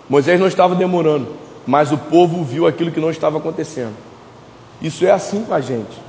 [0.09, 1.27] Moisés não estava demorando,
[1.65, 3.95] mas o povo viu aquilo que não estava acontecendo.
[4.81, 6.01] Isso é assim com a gente.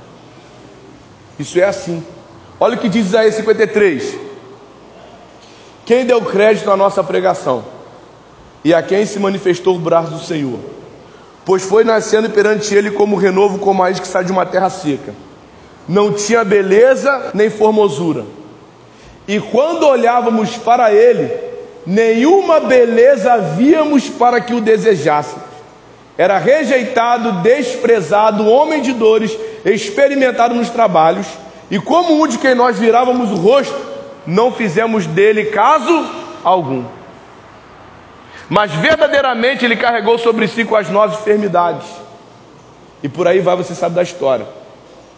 [1.39, 2.03] Isso é assim.
[2.59, 4.17] Olha o que diz Isaías 53.
[5.85, 7.63] Quem deu crédito à nossa pregação?
[8.63, 10.59] E a quem se manifestou o braço do Senhor?
[11.45, 15.13] Pois foi nascendo perante ele como renovo, como a que sai de uma terra seca.
[15.87, 18.25] Não tinha beleza nem formosura.
[19.27, 21.31] E quando olhávamos para ele,
[21.85, 25.43] nenhuma beleza víamos para que o desejássemos.
[26.17, 31.27] Era rejeitado, desprezado, homem de dores, experimentado nos trabalhos,
[31.71, 33.75] e como um de quem nós virávamos o rosto,
[34.25, 36.05] não fizemos dele caso
[36.43, 36.83] algum
[38.49, 41.87] mas verdadeiramente ele carregou sobre si com as nove enfermidades.
[43.01, 44.45] E por aí vai, você sabe da história.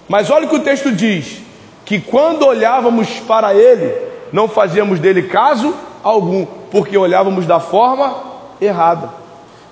[0.08, 1.40] Mas olha o que o texto diz:
[1.86, 3.96] que quando olhávamos para ele,
[4.34, 8.16] não fazíamos dele caso algum, porque olhávamos da forma
[8.60, 9.10] errada.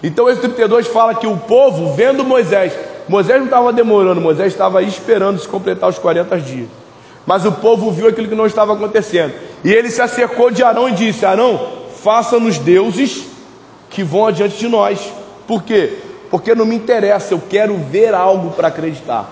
[0.02, 2.74] Então esse 32 fala que o povo, vendo Moisés,
[3.08, 6.68] Moisés não estava demorando, Moisés estava esperando se completar os 40 dias.
[7.26, 9.34] Mas o povo viu aquilo que não estava acontecendo.
[9.64, 11.60] E ele se acercou de Arão e disse: Arão,
[12.02, 13.33] faça-nos deuses
[13.94, 15.00] que vão adiante de nós.
[15.48, 15.94] Por quê?
[16.30, 19.32] Porque não me interessa, eu quero ver algo para acreditar.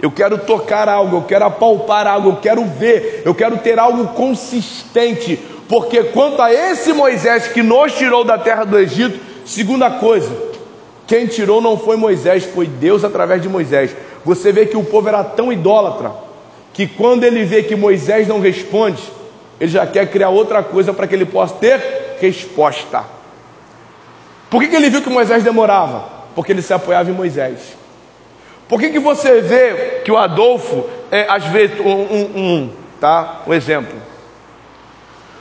[0.00, 4.08] Eu quero tocar algo, eu quero apalpar algo, eu quero ver, eu quero ter algo
[4.08, 5.38] consistente.
[5.68, 10.30] Porque quanto a esse Moisés que nos tirou da terra do Egito, segunda coisa,
[11.06, 13.96] quem tirou não foi Moisés, foi Deus através de Moisés.
[14.24, 16.12] Você vê que o povo era tão idólatra
[16.74, 19.02] que quando ele vê que Moisés não responde,
[19.58, 21.80] ele já quer criar outra coisa para que ele possa ter
[22.20, 23.21] resposta.
[24.52, 26.04] Por que, que ele viu que Moisés demorava?
[26.34, 27.74] Porque ele se apoiava em Moisés.
[28.68, 33.40] Por que, que você vê que o Adolfo, é, às vezes, um, um, um, tá?
[33.46, 33.96] um exemplo.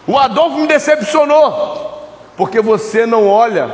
[0.07, 3.69] O Adolfo me decepcionou, porque você não olha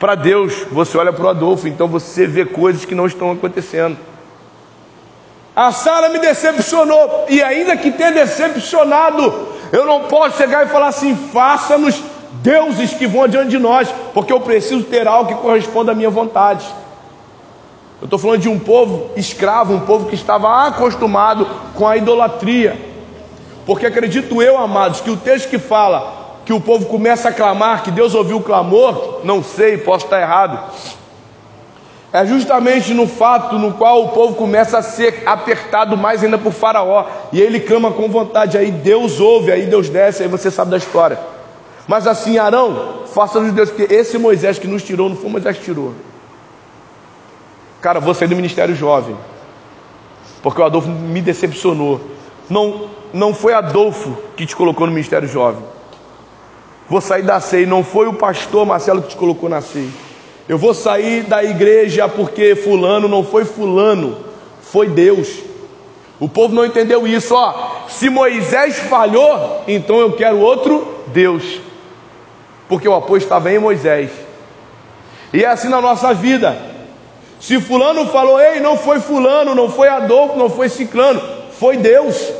[0.00, 3.98] para Deus, você olha para o Adolfo, então você vê coisas que não estão acontecendo.
[5.54, 10.88] A Sara me decepcionou, e ainda que tenha decepcionado, eu não posso chegar e falar
[10.88, 12.02] assim: faça-nos
[12.40, 16.10] deuses que vão adiante de nós, porque eu preciso ter algo que corresponda à minha
[16.10, 16.66] vontade.
[18.00, 22.76] Eu estou falando de um povo escravo, um povo que estava acostumado com a idolatria.
[23.64, 27.84] Porque acredito eu, amados, que o texto que fala que o povo começa a clamar,
[27.84, 30.58] que Deus ouviu o clamor, não sei, posso estar errado.
[32.12, 36.52] É justamente no fato no qual o povo começa a ser apertado mais ainda por
[36.52, 40.72] Faraó, e ele clama com vontade, aí Deus ouve, aí Deus desce, aí você sabe
[40.72, 41.18] da história.
[41.86, 45.64] Mas assim, Arão, faça-nos Deus, porque esse Moisés que nos tirou, não foi Moisés que
[45.64, 45.94] tirou.
[47.80, 49.16] Cara, vou sair do ministério jovem,
[50.42, 52.00] porque o Adolfo me decepcionou.
[52.48, 55.62] Não, não foi Adolfo que te colocou no ministério jovem.
[56.88, 59.90] Vou sair da CEI, não foi o pastor Marcelo que te colocou na CEI.
[60.48, 64.16] Eu vou sair da igreja porque fulano não foi fulano,
[64.60, 65.40] foi Deus.
[66.20, 67.86] O povo não entendeu isso, ó.
[67.88, 71.60] Se Moisés falhou, então eu quero outro Deus.
[72.72, 74.10] Porque o apoio estava em Moisés.
[75.30, 76.56] E é assim na nossa vida.
[77.38, 81.20] Se fulano falou, ei, não foi fulano, não foi Adolfo, não foi ciclano,
[81.60, 82.32] foi Deus.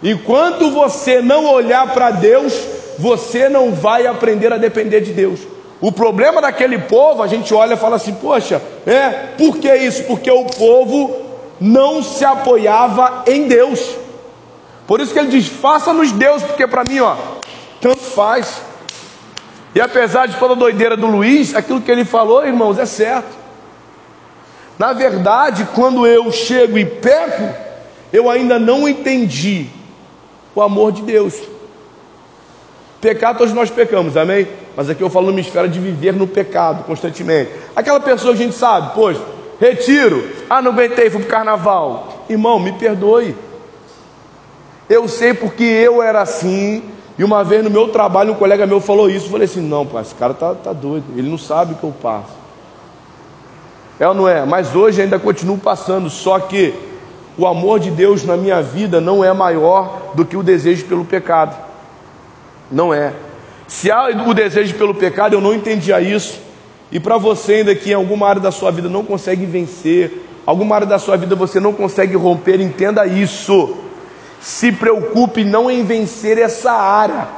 [0.00, 2.54] Enquanto você não olhar para Deus,
[3.00, 5.40] você não vai aprender a depender de Deus.
[5.80, 10.04] O problema daquele povo, a gente olha e fala assim: poxa, é, por que isso?
[10.04, 11.16] Porque o povo
[11.60, 13.96] não se apoiava em Deus.
[14.86, 17.16] Por isso que ele diz: faça-nos Deus, porque para mim, ó,
[17.80, 18.67] tanto faz.
[19.74, 23.36] E apesar de toda a doideira do Luiz, aquilo que ele falou, irmãos, é certo.
[24.78, 27.54] Na verdade, quando eu chego e peco,
[28.12, 29.66] eu ainda não entendi
[30.54, 31.34] o amor de Deus.
[33.00, 34.48] Pecar, todos nós pecamos, amém?
[34.76, 37.50] Mas aqui eu falo numa esfera de viver no pecado constantemente.
[37.74, 39.20] Aquela pessoa que a gente sabe, poxa,
[39.60, 42.24] retiro, ah, não aguentei, fui pro carnaval.
[42.28, 43.36] Irmão, me perdoe.
[44.88, 46.82] Eu sei porque eu era assim.
[47.18, 49.26] E uma vez no meu trabalho, um colega meu falou isso.
[49.26, 51.04] Eu falei assim: não, pai, esse cara tá, tá doido.
[51.16, 52.38] Ele não sabe o que eu passo.
[53.98, 54.44] É ou não é?
[54.44, 56.08] Mas hoje ainda continuo passando.
[56.08, 56.72] Só que
[57.36, 61.04] o amor de Deus na minha vida não é maior do que o desejo pelo
[61.04, 61.56] pecado.
[62.70, 63.12] Não é.
[63.66, 66.40] Se há o desejo pelo pecado, eu não entendia isso.
[66.90, 70.74] E para você ainda que em alguma área da sua vida não consegue vencer, alguma
[70.76, 73.76] área da sua vida você não consegue romper, entenda isso.
[74.40, 77.28] Se preocupe não em vencer essa área,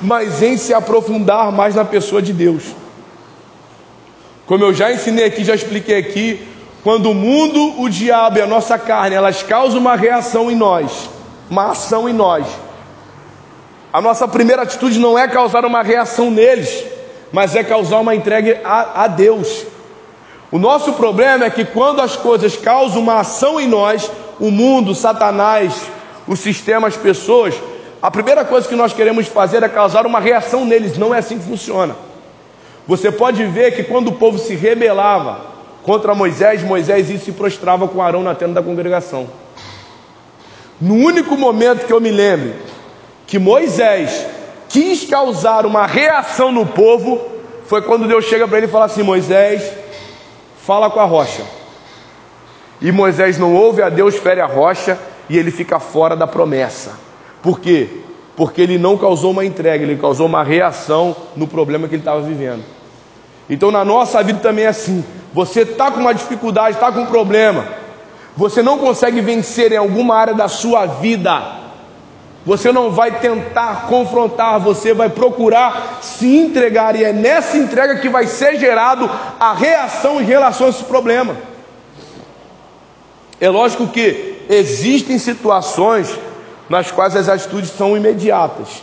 [0.00, 2.64] mas em se aprofundar mais na pessoa de Deus.
[4.46, 6.46] Como eu já ensinei aqui, já expliquei aqui,
[6.82, 11.08] quando o mundo, o diabo e a nossa carne, elas causam uma reação em nós,
[11.50, 12.46] uma ação em nós
[13.96, 16.84] a nossa primeira atitude não é causar uma reação neles,
[17.32, 19.64] mas é causar uma entrega a, a Deus.
[20.52, 24.94] O nosso problema é que quando as coisas causam uma ação em nós, o mundo,
[24.94, 25.80] Satanás,
[26.26, 27.54] o sistema, as pessoas,
[28.02, 30.98] a primeira coisa que nós queremos fazer é causar uma reação neles.
[30.98, 31.96] Não é assim que funciona.
[32.86, 35.40] Você pode ver que quando o povo se rebelava
[35.82, 39.28] contra Moisés, Moisés se prostrava com Arão na tenda da congregação.
[40.80, 42.54] No único momento que eu me lembro
[43.26, 44.26] que Moisés
[44.68, 47.20] quis causar uma reação no povo
[47.66, 49.72] foi quando Deus chega para ele e fala assim: Moisés,
[50.64, 51.42] fala com a rocha.
[52.80, 56.98] E Moisés não ouve a Deus, fere a rocha e ele fica fora da promessa.
[57.42, 57.88] Por quê?
[58.36, 62.20] Porque ele não causou uma entrega, ele causou uma reação no problema que ele estava
[62.20, 62.62] vivendo.
[63.48, 65.04] Então na nossa vida também é assim.
[65.32, 67.66] Você está com uma dificuldade, está com um problema,
[68.36, 71.66] você não consegue vencer em alguma área da sua vida
[72.46, 78.08] você não vai tentar confrontar, você vai procurar se entregar, e é nessa entrega que
[78.08, 79.10] vai ser gerado
[79.40, 81.36] a reação em relação a esse problema.
[83.40, 86.18] É lógico que existem situações
[86.68, 88.82] nas quais as atitudes são imediatas,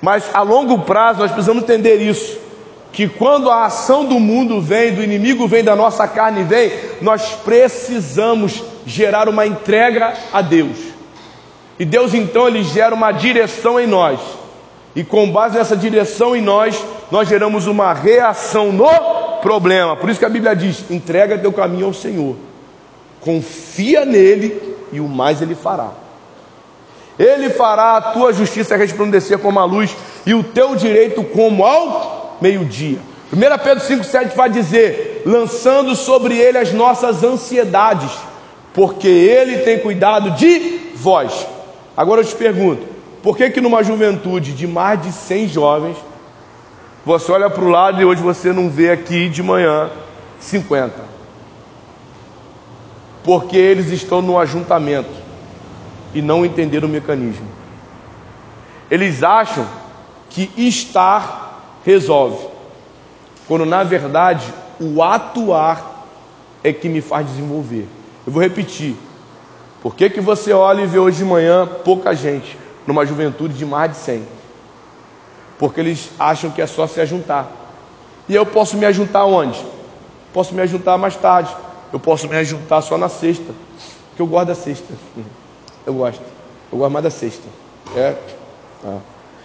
[0.00, 2.40] mas a longo prazo nós precisamos entender isso.
[2.92, 7.32] Que quando a ação do mundo vem, do inimigo vem, da nossa carne vem, nós
[7.42, 10.76] precisamos gerar uma entrega a Deus.
[11.78, 14.20] E Deus então ele gera uma direção em nós.
[14.94, 18.90] E com base nessa direção em nós, nós geramos uma reação no
[19.40, 19.96] problema.
[19.96, 22.36] Por isso que a Bíblia diz: entrega teu caminho ao Senhor.
[23.22, 25.90] Confia nele e o mais ele fará.
[27.18, 32.36] Ele fará a tua justiça resplandecer como a luz e o teu direito como ao
[32.40, 32.98] meio-dia.
[33.32, 38.10] 1 Pedro 5,7 vai dizer: lançando sobre ele as nossas ansiedades,
[38.74, 41.46] porque ele tem cuidado de vós.
[41.96, 42.86] Agora eu te pergunto,
[43.22, 45.96] por que que numa juventude de mais de 100 jovens,
[47.06, 49.90] você olha para o lado e hoje você não vê aqui de manhã
[50.40, 51.11] 50?
[53.24, 55.10] Porque eles estão no ajuntamento
[56.14, 57.46] e não entenderam o mecanismo.
[58.90, 59.66] Eles acham
[60.28, 62.46] que estar resolve,
[63.46, 66.06] quando na verdade o atuar
[66.64, 67.88] é que me faz desenvolver.
[68.26, 68.96] Eu vou repetir.
[69.82, 72.56] Por que, que você olha e vê hoje de manhã pouca gente,
[72.86, 74.26] numa juventude de mais de 100?
[75.58, 77.50] Porque eles acham que é só se ajuntar.
[78.28, 79.64] E eu posso me ajuntar onde?
[80.32, 81.54] Posso me ajuntar mais tarde.
[81.92, 83.52] Eu posso me ajuntar só na sexta.
[84.08, 84.94] Porque eu gosto da sexta.
[85.86, 86.22] Eu gosto.
[86.72, 87.48] Eu gosto mais da sexta.
[87.94, 88.16] É.
[88.84, 88.96] é.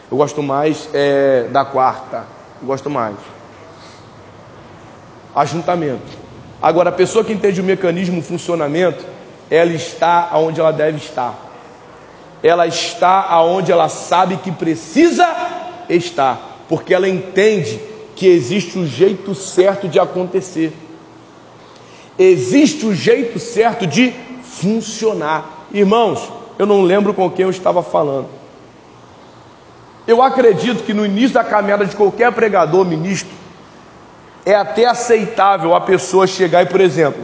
[0.09, 2.25] Eu gosto mais é, da quarta.
[2.61, 3.15] Eu gosto mais.
[5.35, 6.27] Ajuntamento.
[6.61, 9.05] Agora, a pessoa que entende o mecanismo, o funcionamento,
[9.49, 11.35] ela está onde ela deve estar.
[12.41, 15.27] Ela está aonde ela sabe que precisa
[15.89, 17.79] estar, porque ela entende
[18.15, 20.73] que existe o jeito certo de acontecer.
[22.17, 24.13] Existe o jeito certo de
[24.43, 25.67] funcionar.
[25.71, 28.27] Irmãos, eu não lembro com quem eu estava falando.
[30.07, 33.29] Eu acredito que no início da caminhada de qualquer pregador, ministro,
[34.45, 37.21] é até aceitável a pessoa chegar e, por exemplo,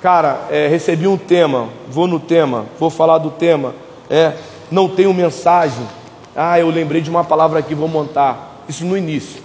[0.00, 3.74] cara, é, recebi um tema, vou no tema, vou falar do tema,
[4.08, 4.32] é,
[4.70, 5.86] não tenho mensagem,
[6.34, 8.64] ah, eu lembrei de uma palavra aqui, vou montar.
[8.68, 9.42] Isso no início.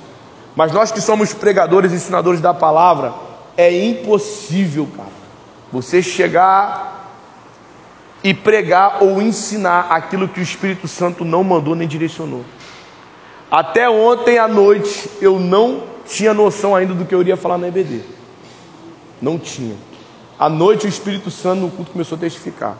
[0.55, 3.13] Mas nós que somos pregadores e ensinadores da palavra,
[3.59, 5.09] é impossível, cara,
[5.69, 7.11] você chegar
[8.23, 12.45] e pregar ou ensinar aquilo que o Espírito Santo não mandou nem direcionou.
[13.51, 17.67] Até ontem à noite eu não tinha noção ainda do que eu iria falar na
[17.67, 17.99] EBD.
[19.21, 19.75] Não tinha.
[20.39, 22.77] À noite o Espírito Santo no culto começou a testificar.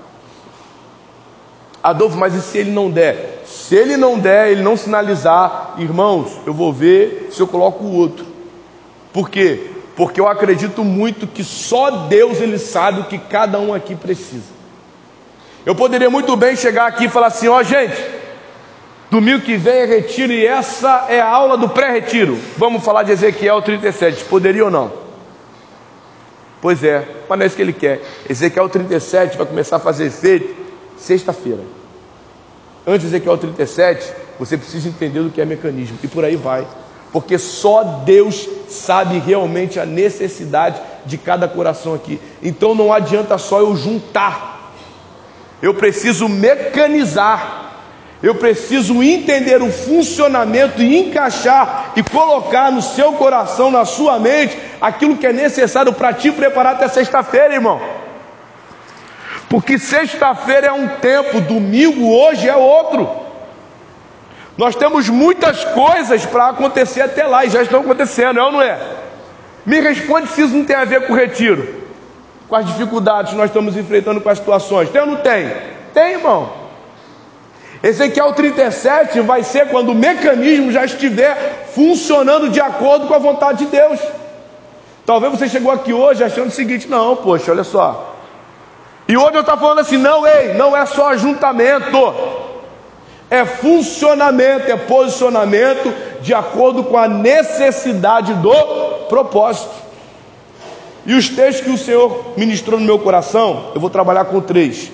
[1.84, 3.44] Adolfo, mas e se ele não der?
[3.46, 7.98] Se ele não der, ele não sinalizar, irmãos, eu vou ver se eu coloco o
[7.98, 8.26] outro.
[9.12, 9.72] Por quê?
[10.00, 14.48] Porque eu acredito muito que só Deus ele sabe o que cada um aqui precisa.
[15.66, 18.02] Eu poderia muito bem chegar aqui e falar assim: ó, oh, gente,
[19.12, 22.40] domingo que vem é retiro e essa é a aula do pré-retiro.
[22.56, 24.24] Vamos falar de Ezequiel 37.
[24.24, 24.90] Poderia ou não?
[26.62, 28.02] Pois é, mas não é isso que ele quer.
[28.30, 30.56] Ezequiel 37 vai começar a fazer efeito
[30.98, 31.64] sexta-feira.
[32.88, 36.66] Antes de Ezequiel 37, você precisa entender do que é mecanismo, e por aí vai
[37.12, 42.20] porque só Deus sabe realmente a necessidade de cada coração aqui.
[42.42, 44.74] Então não adianta só eu juntar,
[45.62, 47.74] eu preciso mecanizar,
[48.22, 54.58] eu preciso entender o funcionamento e encaixar e colocar no seu coração, na sua mente,
[54.80, 57.82] aquilo que é necessário para te preparar até sexta-feira, irmão.
[59.50, 63.10] Porque sexta-feira é um tempo, domingo hoje é outro.
[64.60, 68.62] Nós temos muitas coisas para acontecer até lá e já estão acontecendo, é ou não
[68.62, 68.78] é?
[69.66, 71.86] Me responde se isso não tem a ver com o retiro,
[72.46, 74.90] com as dificuldades que nós estamos enfrentando com as situações.
[74.90, 75.50] Tem ou não tem?
[75.94, 76.52] Tem, irmão.
[77.82, 83.60] Ezequiel 37 vai ser quando o mecanismo já estiver funcionando de acordo com a vontade
[83.60, 84.02] de Deus.
[85.06, 88.14] Talvez você chegou aqui hoje achando o seguinte: não, poxa, olha só.
[89.08, 92.49] E hoje eu estou falando assim: não, ei, não é só ajuntamento
[93.30, 98.54] é funcionamento, é posicionamento de acordo com a necessidade do
[99.08, 99.72] propósito.
[101.06, 104.92] E os textos que o Senhor ministrou no meu coração, eu vou trabalhar com três.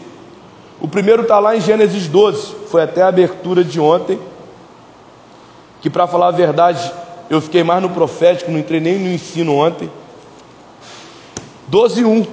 [0.80, 4.20] O primeiro está lá em Gênesis 12, foi até a abertura de ontem.
[5.82, 6.92] Que para falar a verdade,
[7.30, 9.90] eu fiquei mais no profético, não entrei nem no ensino ontem.
[11.68, 12.26] 12, 1.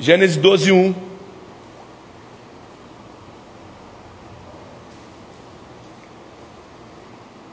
[0.00, 0.94] Gênesis 12, 1.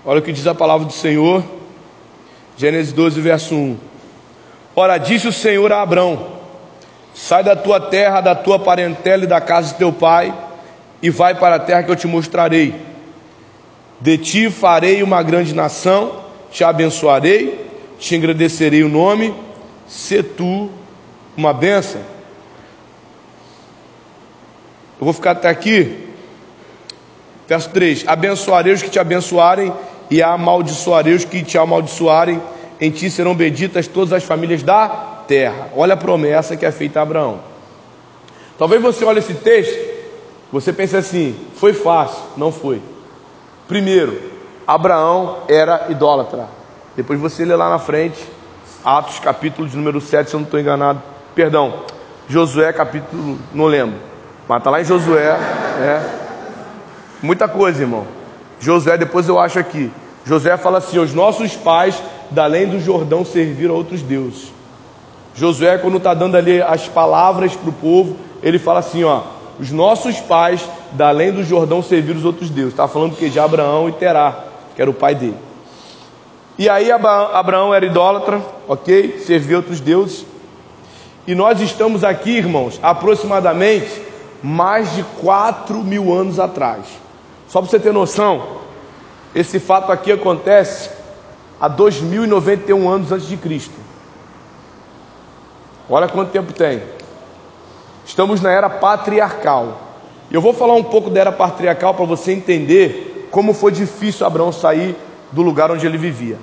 [0.06, 1.44] Olha o que diz a palavra do Senhor.
[2.56, 3.78] Gênesis 12, verso 1.
[4.76, 6.28] Ora, disse o Senhor a Abrão:
[7.16, 10.32] Sai da tua terra, da tua parentela e da casa de teu pai,
[11.02, 12.76] e vai para a terra que eu te mostrarei.
[14.00, 16.22] De ti farei uma grande nação,
[16.52, 17.68] te abençoarei,
[17.98, 19.34] te engrandecerei o nome,
[19.88, 20.70] se tu
[21.36, 22.15] uma bênção.
[25.00, 26.10] Eu vou ficar até aqui.
[27.48, 29.74] Verso 3: Abençoarei os que te abençoarem,
[30.10, 32.42] e amaldiçoarei os que te amaldiçoarem.
[32.80, 34.88] Em ti serão benditas todas as famílias da
[35.28, 35.70] terra.
[35.76, 37.40] Olha a promessa que é feita a Abraão.
[38.58, 39.78] Talvez você olhe esse texto,
[40.52, 42.24] você pense assim: foi fácil.
[42.38, 42.82] Não foi.
[43.68, 44.22] Primeiro,
[44.66, 46.48] Abraão era idólatra.
[46.96, 48.24] Depois você lê lá na frente,
[48.84, 51.02] Atos capítulo de número 7, se eu não estou enganado.
[51.34, 51.82] Perdão,
[52.30, 54.00] Josué capítulo, não lembro.
[54.48, 55.38] Mas está lá em Josué.
[55.82, 56.02] É.
[57.22, 58.06] Muita coisa, irmão.
[58.60, 59.92] Josué, depois eu acho aqui.
[60.26, 64.54] Josué fala assim: os nossos pais, da além do Jordão, serviram a outros deuses.
[65.34, 69.22] Josué, quando está dando ali as palavras para o povo, ele fala assim: ó,
[69.60, 72.74] os nossos pais, da além do Jordão, serviram os outros deuses.
[72.74, 74.46] Está falando que de Abraão e Terá.
[74.76, 75.38] que era o pai dele.
[76.58, 79.20] E aí Abraão era idólatra, ok?
[79.20, 80.26] Servia outros deuses.
[81.28, 84.05] E nós estamos aqui, irmãos, aproximadamente
[84.46, 86.86] mais de 4 mil anos atrás.
[87.48, 88.60] Só para você ter noção,
[89.34, 90.92] esse fato aqui acontece
[91.60, 93.74] há 2091 anos antes de Cristo.
[95.90, 96.84] Olha quanto tempo tem.
[98.06, 99.80] Estamos na era patriarcal.
[100.30, 104.52] Eu vou falar um pouco da era patriarcal para você entender como foi difícil Abraão
[104.52, 104.96] sair
[105.32, 106.38] do lugar onde ele vivia.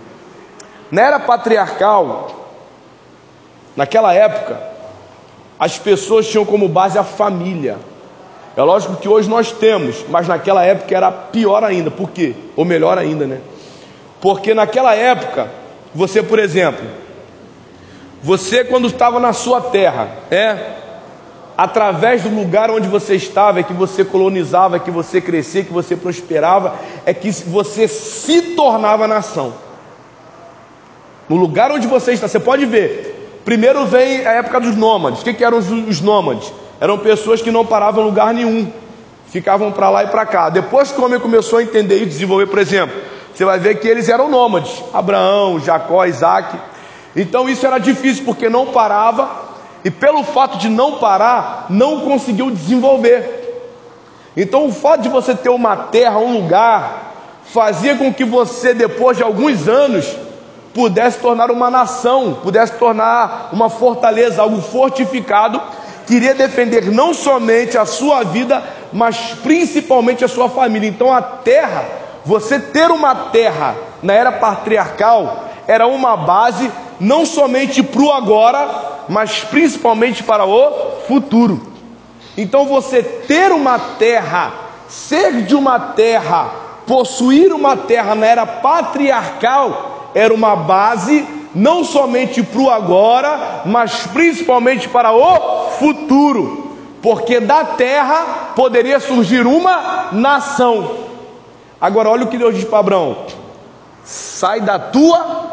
[0.91, 2.49] Na era patriarcal,
[3.77, 4.61] naquela época,
[5.57, 7.92] as pessoas tinham como base a família.
[8.57, 11.91] É lógico que hoje nós temos, mas naquela época era pior ainda.
[11.91, 12.35] Por quê?
[12.55, 13.41] Ou melhor ainda, né?
[14.21, 15.51] Porque naquela época,
[15.95, 16.85] você, por exemplo,
[18.23, 20.57] você quando estava na sua terra, é
[21.57, 25.73] através do lugar onde você estava, é que você colonizava, é que você crescia, que
[25.73, 26.75] você prosperava,
[27.07, 29.55] é que você se tornava nação.
[31.29, 33.41] No lugar onde você está, você pode ver.
[33.45, 35.21] Primeiro vem a época dos nômades.
[35.21, 36.53] O que, que eram os, os nômades?
[36.83, 38.69] Eram pessoas que não paravam em lugar nenhum,
[39.29, 40.49] ficavam para lá e para cá.
[40.49, 43.01] Depois que o homem começou a entender e desenvolver, por exemplo,
[43.33, 46.59] você vai ver que eles eram nômades: Abraão, Jacó, Isaac.
[47.15, 49.31] Então isso era difícil porque não parava
[49.85, 53.39] e pelo fato de não parar, não conseguiu desenvolver.
[54.37, 57.13] Então, o fato de você ter uma terra, um lugar,
[57.45, 60.17] fazia com que você, depois de alguns anos,
[60.75, 65.61] pudesse tornar uma nação, pudesse tornar uma fortaleza, algo fortificado,
[66.13, 70.87] que iria defender não somente a sua vida, mas principalmente a sua família.
[70.87, 71.87] Então, a terra,
[72.23, 78.69] você ter uma terra na era patriarcal, era uma base não somente para o agora,
[79.09, 81.73] mas principalmente para o futuro.
[82.37, 84.53] Então você ter uma terra,
[84.89, 86.51] ser de uma terra,
[86.87, 94.07] possuir uma terra na era patriarcal, era uma base não somente para o agora, mas
[94.09, 100.99] principalmente para o futuro, porque da terra poderia surgir uma nação.
[101.81, 103.27] Agora, olha o que Deus diz para Abraão:
[104.05, 105.51] sai da tua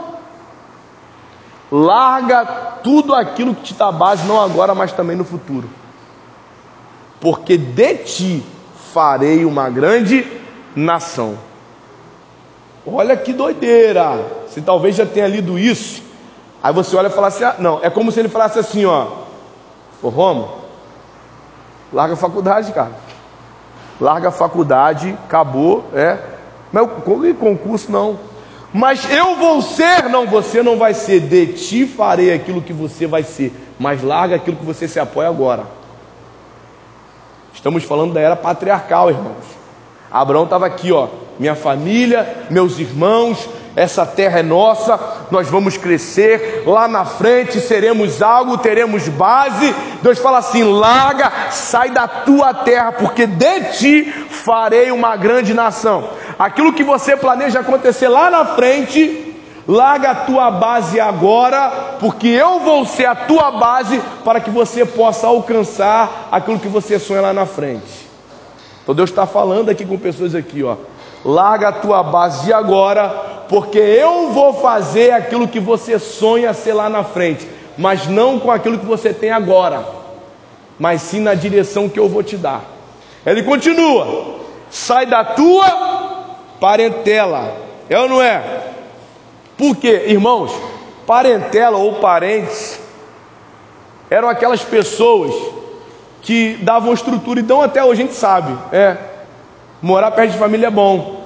[1.72, 2.46] Larga
[2.84, 5.70] tudo aquilo que te dá base, não agora, mas também no futuro.
[7.22, 8.44] Porque de ti
[8.92, 10.26] farei uma grande
[10.76, 11.38] nação.
[12.86, 14.26] Olha que doideira.
[14.48, 16.02] Você talvez já tenha lido isso.
[16.64, 19.29] Aí você olha e fala assim: ah, não, é como se ele falasse assim, ó.
[20.02, 20.50] Ô Romo,
[21.92, 22.92] larga a faculdade, cara.
[24.00, 26.18] Larga a faculdade, acabou, é.
[26.72, 26.88] Mas
[27.38, 28.18] concurso não.
[28.74, 31.22] Mas eu vou ser, não, você não vai ser.
[31.22, 33.54] De ti farei aquilo que você vai ser.
[33.80, 35.64] Mas larga aquilo que você se apoia agora.
[37.54, 39.44] Estamos falando da era patriarcal, irmãos.
[40.12, 41.08] Abraão estava aqui, ó.
[41.38, 43.50] Minha família, meus irmãos,
[43.80, 45.00] essa terra é nossa,
[45.32, 49.74] nós vamos crescer, lá na frente seremos algo, teremos base.
[50.02, 56.10] Deus fala assim: larga, sai da tua terra, porque de ti farei uma grande nação.
[56.38, 59.34] Aquilo que você planeja acontecer lá na frente,
[59.66, 64.86] larga a tua base agora, porque eu vou ser a tua base para que você
[64.86, 68.10] possa alcançar aquilo que você sonha lá na frente.
[68.84, 70.76] Então Deus está falando aqui com pessoas aqui, ó.
[71.24, 73.10] Larga a tua base agora,
[73.50, 77.48] porque eu vou fazer aquilo que você sonha ser lá na frente,
[77.78, 79.86] mas não com aquilo que você tem agora,
[80.78, 82.64] mas sim na direção que eu vou te dar.
[83.26, 84.36] Ele continua:
[84.70, 86.26] sai da tua
[86.60, 87.54] parentela,
[87.90, 88.68] é ou não é?
[89.58, 90.54] Porque, irmãos,
[91.06, 92.80] parentela ou parentes
[94.10, 95.34] eram aquelas pessoas
[96.22, 99.09] que davam estrutura, então até hoje a gente sabe, é
[99.82, 101.24] Morar perto de família é bom.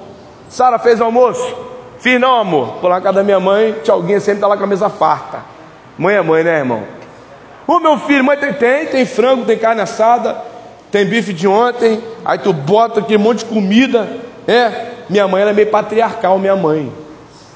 [0.48, 1.56] Sara fez almoço?
[1.98, 2.74] Fiz não, amor.
[2.80, 4.88] Por lá na casa da minha mãe, tia alguém sempre está lá com a mesa
[4.88, 5.38] farta.
[5.98, 6.82] Mãe é mãe, né, irmão?
[7.66, 10.36] O meu filho, mãe tem, tem, tem frango, tem carne assada,
[10.90, 14.06] tem bife de ontem, aí tu bota aqui um monte de comida.
[14.46, 16.92] É, minha mãe ela é meio patriarcal, minha mãe.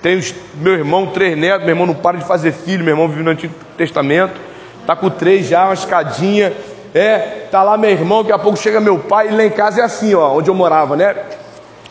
[0.00, 3.08] Tem os, meu irmão, três netos, meu irmão não para de fazer filho, meu irmão
[3.08, 4.40] vive no Antigo Testamento,
[4.86, 6.52] tá com três já, uma escadinha.
[6.94, 9.80] É, tá lá meu irmão, daqui a pouco chega meu pai, e lá em casa
[9.80, 11.14] é assim, ó, onde eu morava, né?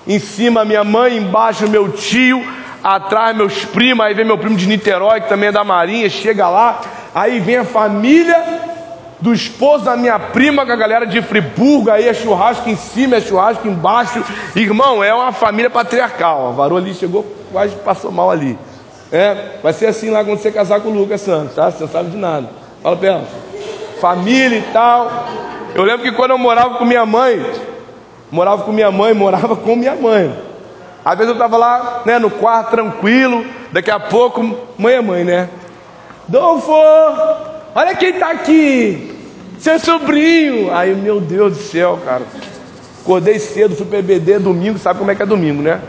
[0.08, 2.44] Em cima minha mãe, embaixo meu tio,
[2.84, 6.50] atrás meus primos, aí vem meu primo de Niterói, que também é da Marinha, chega
[6.50, 6.82] lá,
[7.14, 8.44] aí vem a família
[9.20, 13.18] do esposo da minha prima, com a galera de Friburgo, aí é churrasco em cima,
[13.18, 14.24] é churrasco embaixo.
[14.56, 16.50] Irmão, é uma família patriarcal.
[16.50, 18.58] A varoa ali chegou, quase passou mal ali.
[19.12, 21.72] É, vai ser assim lá quando você casar com o Lucas Santos, tá?
[21.72, 22.48] Você não sabe de nada.
[22.84, 23.47] Fala pra ela
[24.00, 25.28] família e tal.
[25.76, 27.46] Eu lembro que quando eu morava com minha mãe,
[28.32, 30.34] morava com minha mãe, morava com minha mãe.
[31.04, 34.44] Às vezes eu estava lá, né, no quarto, tranquilo, daqui a pouco,
[34.78, 35.50] mãe é mãe, né?
[36.28, 36.74] Dolfo,
[37.74, 39.18] olha quem está aqui,
[39.60, 40.74] seu sobrinho.
[40.76, 42.24] Aí, meu Deus do céu, cara.
[43.02, 45.80] Acordei cedo, fui EBD domingo, sabe como é que é domingo, né?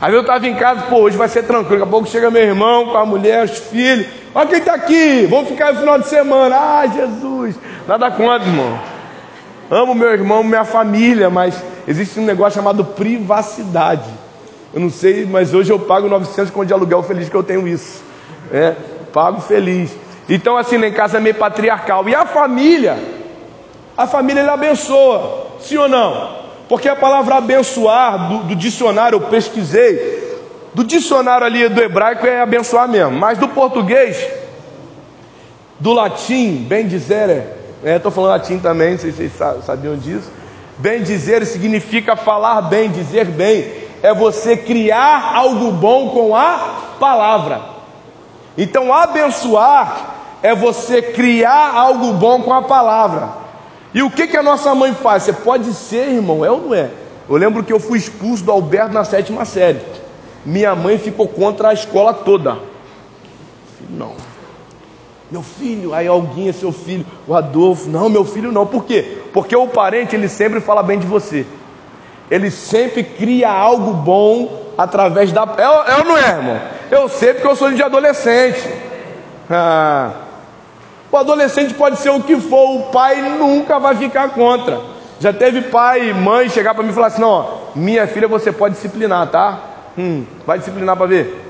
[0.00, 1.78] Aí eu estava em casa, pô, hoje vai ser tranquilo.
[1.78, 4.06] Daqui a pouco chega meu irmão com a mulher, os filhos.
[4.34, 6.54] Olha quem está aqui, vamos ficar no final de semana.
[6.54, 7.56] Ah, Jesus,
[7.88, 8.78] nada contra, irmão.
[9.70, 14.10] Amo meu irmão, minha família, mas existe um negócio chamado privacidade.
[14.74, 17.66] Eu não sei, mas hoje eu pago 900 com de aluguel feliz que eu tenho
[17.66, 18.04] isso.
[18.52, 18.74] É,
[19.12, 19.96] pago feliz.
[20.28, 22.06] Então, assim, em casa é meio patriarcal.
[22.06, 22.98] E a família,
[23.96, 26.45] a família ele abençoa, sim ou não?
[26.68, 30.38] Porque a palavra abençoar do, do dicionário, eu pesquisei,
[30.74, 34.26] do dicionário ali do hebraico é abençoar mesmo, mas do português,
[35.78, 39.32] do latim, bem dizer, é Estou é, falando latim também, se vocês
[39.64, 40.30] sabiam disso.
[40.78, 43.72] Bem dizer significa falar bem, dizer bem.
[44.02, 47.60] É você criar algo bom com a palavra.
[48.58, 53.45] Então, abençoar é você criar algo bom com a palavra.
[53.94, 55.22] E o que, que a nossa mãe faz?
[55.22, 56.90] Você pode ser, irmão, é ou não é?
[57.28, 59.80] Eu lembro que eu fui expulso do Alberto na sétima série.
[60.44, 62.56] Minha mãe ficou contra a escola toda.
[63.90, 64.12] Não,
[65.30, 69.18] meu filho, aí alguém é seu filho, o Adolfo, não, meu filho não, por quê?
[69.32, 71.44] Porque o parente ele sempre fala bem de você,
[72.30, 75.42] ele sempre cria algo bom através da.
[75.58, 76.60] Eu, eu não é, irmão,
[76.92, 78.68] eu sei porque eu sou de adolescente.
[79.50, 80.12] Ah,
[81.16, 84.80] o adolescente pode ser o que for, o pai nunca vai ficar contra.
[85.18, 88.28] Já teve pai e mãe chegar para mim e falar assim: não, ó, minha filha
[88.28, 89.58] você pode disciplinar, tá?
[89.98, 91.42] Hum, vai disciplinar para ver.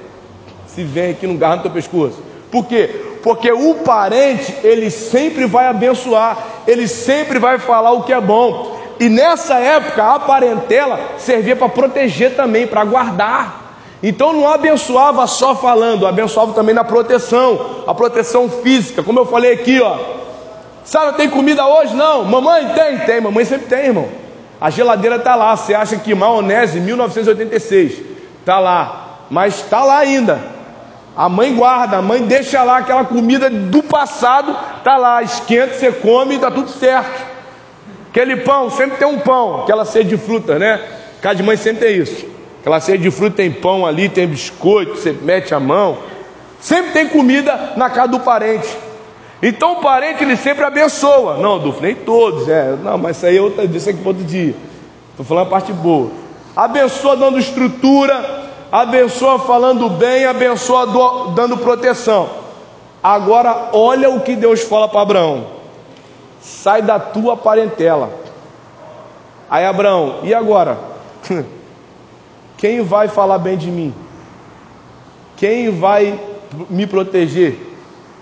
[0.66, 2.22] Se vem aqui no garra no teu pescoço.
[2.50, 3.18] Por quê?
[3.22, 8.76] Porque o parente, ele sempre vai abençoar, ele sempre vai falar o que é bom.
[9.00, 13.65] E nessa época, a parentela servia para proteger também, para guardar.
[14.02, 19.52] Então não abençoava só falando, abençoava também na proteção, a proteção física, como eu falei
[19.52, 19.98] aqui, ó.
[20.84, 21.94] Sara, tem comida hoje?
[21.96, 22.24] Não.
[22.24, 22.98] Mamãe tem?
[22.98, 23.20] Tem.
[23.20, 24.08] Mamãe sempre tem, irmão.
[24.60, 25.56] A geladeira está lá.
[25.56, 28.02] Você acha que maionese 1986
[28.40, 30.40] está lá, mas está lá ainda.
[31.16, 35.90] A mãe guarda, a mãe deixa lá aquela comida do passado, tá lá, esquenta, você
[35.90, 37.24] come e tá tudo certo.
[38.10, 40.80] Aquele pão, sempre tem um pão, aquela ceia de fruta, né?
[41.20, 42.26] Casa de mãe sempre tem isso.
[42.66, 45.98] Aquela ceia de fruta tem pão ali, tem biscoito, você mete a mão.
[46.58, 48.76] Sempre tem comida na casa do parente.
[49.40, 51.36] Então o parente ele sempre abençoa.
[51.36, 52.74] Não, Dufo, nem todos, é.
[52.82, 54.52] Não, mas isso aí é outra, isso aqui para outro dia.
[55.12, 56.10] Estou falando a parte boa.
[56.56, 62.28] Abençoa dando estrutura, abençoa falando bem, abençoa do, dando proteção.
[63.00, 65.46] Agora, olha o que Deus fala para Abraão:
[66.40, 68.10] sai da tua parentela.
[69.48, 70.76] Aí, Abraão, e agora?
[72.56, 73.94] Quem vai falar bem de mim?
[75.36, 76.18] Quem vai
[76.70, 77.58] me proteger?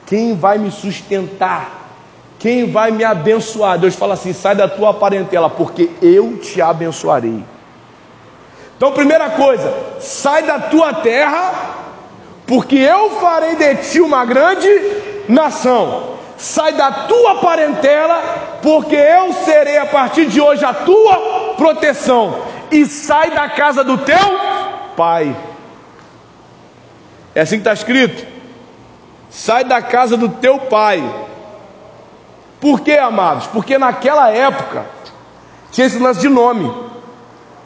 [0.06, 1.84] Quem vai me sustentar?
[2.38, 3.78] Quem vai me abençoar?
[3.78, 7.42] Deus fala assim: sai da tua parentela, porque eu te abençoarei.
[8.76, 11.52] Então, primeira coisa, sai da tua terra,
[12.46, 14.68] porque eu farei de ti uma grande
[15.28, 16.14] nação.
[16.36, 22.42] Sai da tua parentela, porque eu serei a partir de hoje a tua proteção.
[22.70, 24.38] E sai da casa do teu
[24.96, 25.36] pai.
[27.34, 28.26] É assim que está escrito.
[29.30, 31.02] Sai da casa do teu pai.
[32.60, 33.46] Por quê, amados?
[33.48, 34.86] Porque naquela época
[35.70, 36.72] tinha esse lance de nome.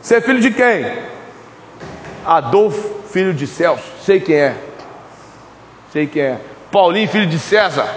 [0.00, 0.98] Você é filho de quem?
[2.24, 3.84] Adolfo, filho de Celso.
[4.02, 4.56] Sei quem é.
[5.92, 6.40] Sei quem é.
[6.72, 7.88] Paulinho, filho de César.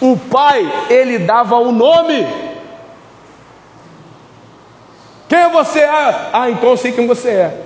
[0.00, 2.26] O pai, ele dava o nome.
[5.32, 5.82] Quem é você?
[5.82, 7.64] Ah, ah, então eu sei quem você é.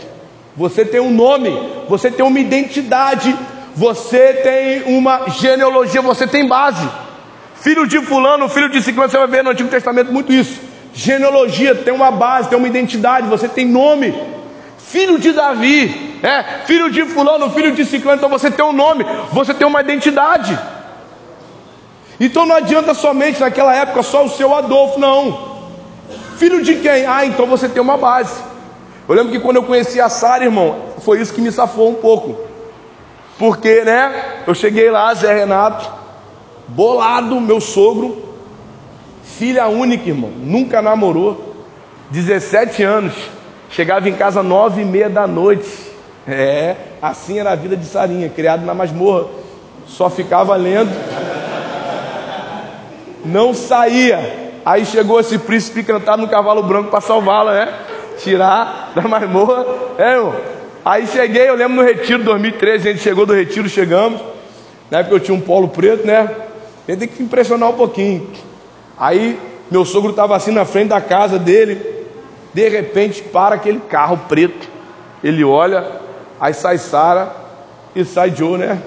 [0.57, 1.51] Você tem um nome,
[1.89, 3.37] você tem uma identidade,
[3.75, 6.89] você tem uma genealogia, você tem base.
[7.57, 10.61] Filho de fulano, filho de ciclano, você vai ver no Antigo Testamento muito isso.
[10.95, 14.15] Genealogia tem uma base, tem uma identidade, você tem nome.
[14.79, 19.05] Filho de Davi, é, filho de fulano, filho de ciclano, então você tem um nome,
[19.33, 20.57] você tem uma identidade.
[22.21, 25.56] Então não adianta somente naquela época só o seu Adolfo, não.
[26.37, 27.07] Filho de quem?
[27.07, 28.41] Ah, então você tem uma base.
[29.09, 31.95] Eu lembro que quando eu conheci a Sara, irmão, foi isso que me safou um
[31.95, 32.37] pouco.
[33.39, 35.91] Porque, né, eu cheguei lá, Zé Renato,
[36.69, 38.27] bolado, meu sogro,
[39.39, 41.55] Filha única, irmão, nunca namorou.
[42.11, 43.15] 17 anos.
[43.69, 45.69] Chegava em casa nove e meia da noite.
[46.27, 49.27] É, assim era a vida de Sarinha, criado na masmorra.
[49.87, 50.91] Só ficava lendo.
[53.27, 54.46] Não saía.
[54.67, 57.75] Aí chegou esse príncipe cantado no cavalo branco para salvá-la, né?
[58.19, 59.65] tirar da masmorra.
[59.97, 60.35] É, irmão.
[60.85, 64.21] Aí cheguei, eu lembro no retiro 2013, a gente chegou do retiro, chegamos.
[64.91, 66.29] Na época eu tinha um polo preto, né?
[66.87, 68.29] A gente tem que impressionar um pouquinho.
[68.99, 69.39] Aí
[69.71, 72.05] meu sogro estava assim na frente da casa dele.
[72.53, 74.69] De repente para aquele carro preto.
[75.23, 76.01] Ele olha,
[76.41, 77.33] aí sai Sara
[77.95, 78.81] e sai Joe, né?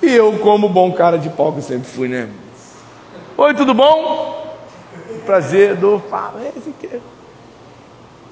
[0.00, 2.28] E eu, como bom cara de pau que sempre fui, né?
[3.42, 4.54] Oi, tudo bom?
[5.24, 5.98] Prazer, do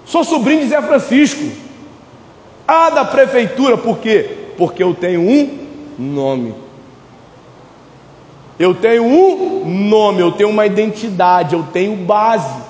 [0.04, 1.50] Sou sobrinho de Zé Francisco.
[2.66, 4.50] Ah, da prefeitura, por quê?
[4.58, 5.66] Porque eu tenho um
[5.98, 6.54] nome.
[8.58, 12.60] Eu tenho um nome, eu tenho uma identidade, eu tenho base.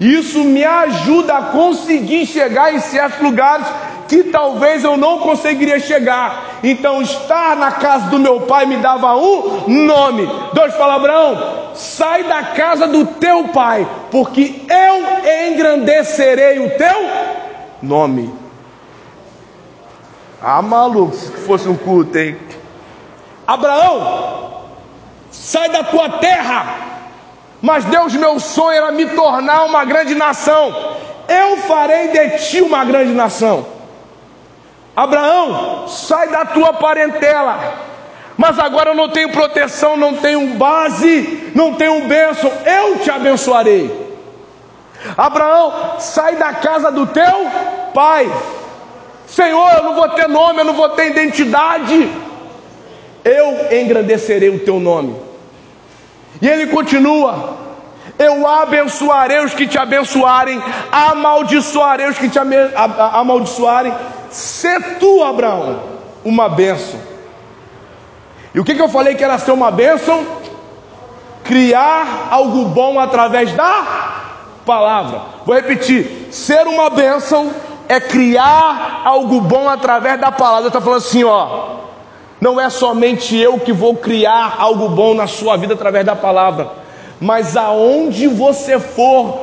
[0.00, 3.66] Isso me ajuda a conseguir chegar em certos lugares
[4.08, 6.58] que talvez eu não conseguiria chegar.
[6.62, 10.28] Então, estar na casa do meu pai me dava um nome.
[10.52, 17.08] Deus fala, Abraão, sai da casa do teu pai, porque eu engrandecerei o teu
[17.82, 18.34] nome.
[20.42, 22.36] Ah, maluco, se fosse um culto, hein?
[23.46, 24.64] Abraão,
[25.30, 26.93] sai da tua terra.
[27.64, 30.94] Mas Deus, meu sonho era me tornar uma grande nação.
[31.26, 33.64] Eu farei de ti uma grande nação.
[34.94, 37.72] Abraão, sai da tua parentela.
[38.36, 42.52] Mas agora eu não tenho proteção, não tenho base, não tenho bênção.
[42.66, 43.90] Eu te abençoarei.
[45.16, 47.50] Abraão, sai da casa do teu
[47.94, 48.30] pai.
[49.26, 52.10] Senhor, eu não vou ter nome, eu não vou ter identidade
[53.24, 55.16] eu engrandecerei o teu nome.
[56.40, 57.56] E ele continua:
[58.18, 63.94] Eu abençoarei os que te abençoarem, amaldiçoarei os que te amaldiçoarem.
[64.30, 65.80] Se tu, Abraão,
[66.24, 67.00] uma bênção.
[68.54, 70.24] E o que, que eu falei que era ser uma bênção?
[71.44, 73.84] Criar algo bom através da
[74.64, 75.20] palavra.
[75.44, 77.52] Vou repetir: ser uma bênção
[77.88, 80.68] é criar algo bom através da palavra.
[80.68, 81.83] Está falando assim, ó.
[82.40, 86.68] Não é somente eu que vou criar algo bom na sua vida através da palavra,
[87.20, 89.40] mas aonde você for,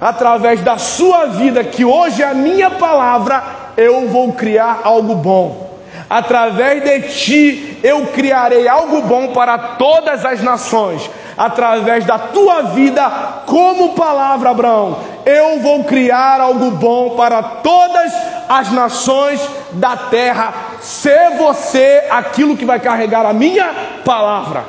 [0.00, 3.42] através da sua vida, que hoje é a minha palavra,
[3.76, 5.70] eu vou criar algo bom.
[6.08, 11.08] Através de ti eu criarei algo bom para todas as nações.
[11.38, 13.08] Através da tua vida,
[13.46, 18.12] como palavra, Abraão, eu vou criar algo bom para todas
[18.48, 19.40] as nações
[19.72, 20.52] da terra.
[20.80, 23.72] Ser você aquilo que vai carregar a minha
[24.04, 24.64] palavra.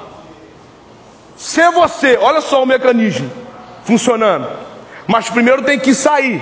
[1.38, 3.32] Ser você, olha só o mecanismo
[3.84, 4.48] funcionando.
[5.08, 6.42] Mas primeiro tem que sair.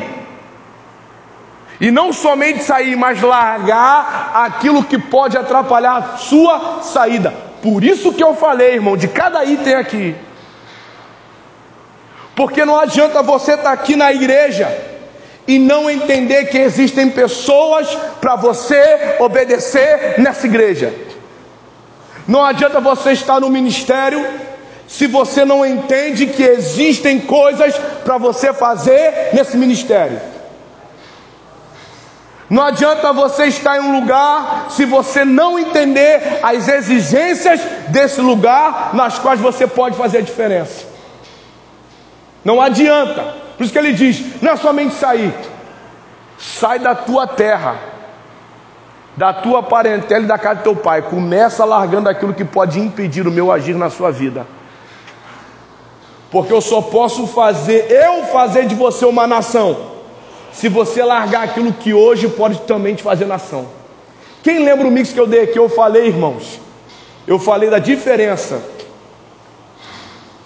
[1.79, 7.33] E não somente sair, mas largar aquilo que pode atrapalhar a sua saída.
[7.61, 10.15] Por isso que eu falei, irmão, de cada item aqui.
[12.35, 14.88] Porque não adianta você estar aqui na igreja
[15.49, 17.87] e não entender que existem pessoas
[18.21, 20.93] para você obedecer nessa igreja.
[22.27, 24.23] Não adianta você estar no ministério
[24.87, 30.21] se você não entende que existem coisas para você fazer nesse ministério.
[32.47, 38.91] Não adianta você estar em um lugar se você não entender as exigências desse lugar
[38.93, 40.85] nas quais você pode fazer a diferença.
[42.45, 43.48] Não adianta.
[43.59, 45.35] Por isso que ele diz: não é somente sair,
[46.37, 47.75] sai da tua terra,
[49.17, 51.01] da tua parentela e da casa do teu pai.
[51.01, 54.47] Começa largando aquilo que pode impedir o meu agir na sua vida.
[56.31, 59.75] Porque eu só posso fazer, eu fazer de você uma nação
[60.53, 63.67] se você largar aquilo que hoje pode também te fazer nação.
[64.41, 65.59] Quem lembra o mix que eu dei aqui?
[65.59, 66.61] Eu falei, irmãos.
[67.27, 68.63] Eu falei da diferença.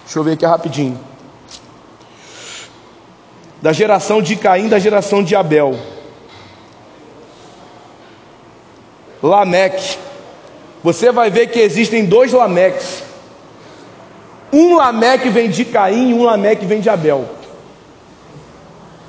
[0.03, 1.12] Deixa eu ver aqui rapidinho.
[3.64, 5.80] Da geração de Caim, da geração de Abel.
[9.22, 9.97] Lameque.
[10.84, 13.03] Você vai ver que existem dois Lameques.
[14.51, 17.24] Um Lameque vem de Caim e um Lameque vem de Abel.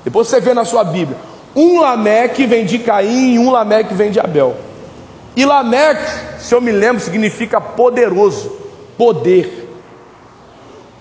[0.05, 1.17] Depois você vê na sua Bíblia.
[1.53, 4.55] Um Lameque vem de Caim e um Lameque vem de Abel.
[5.35, 8.57] E Lameque, se eu me lembro, significa poderoso,
[8.97, 9.67] poder.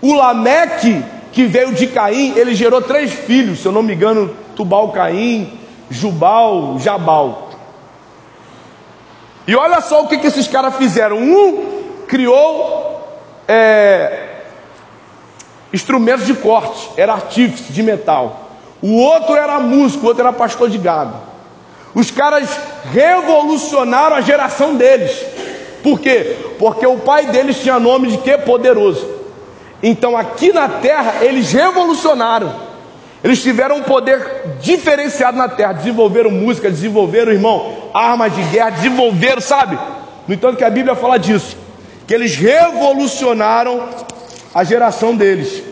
[0.02, 1.04] O Lameque
[1.34, 5.58] que veio de Caim, ele gerou três filhos, se eu não me engano, Tubal Caim,
[5.90, 7.50] Jubal, Jabal.
[9.44, 11.18] E olha só o que, que esses caras fizeram.
[11.18, 13.04] Um criou
[13.48, 14.28] é,
[15.72, 18.50] instrumentos de corte, era artífice de metal.
[18.80, 21.16] O outro era músico, o outro era pastor de gado.
[21.96, 22.48] Os caras
[22.92, 25.20] revolucionaram a geração deles.
[25.82, 26.36] Por quê?
[26.60, 28.38] Porque o pai deles tinha nome de quê?
[28.38, 29.23] Poderoso.
[29.86, 32.54] Então aqui na terra eles revolucionaram.
[33.22, 39.42] Eles tiveram um poder diferenciado na terra, desenvolveram música, desenvolveram, irmão, armas de guerra, desenvolveram,
[39.42, 39.78] sabe?
[40.26, 41.56] No entanto, que a Bíblia fala disso,
[42.06, 43.88] que eles revolucionaram
[44.54, 45.62] a geração deles.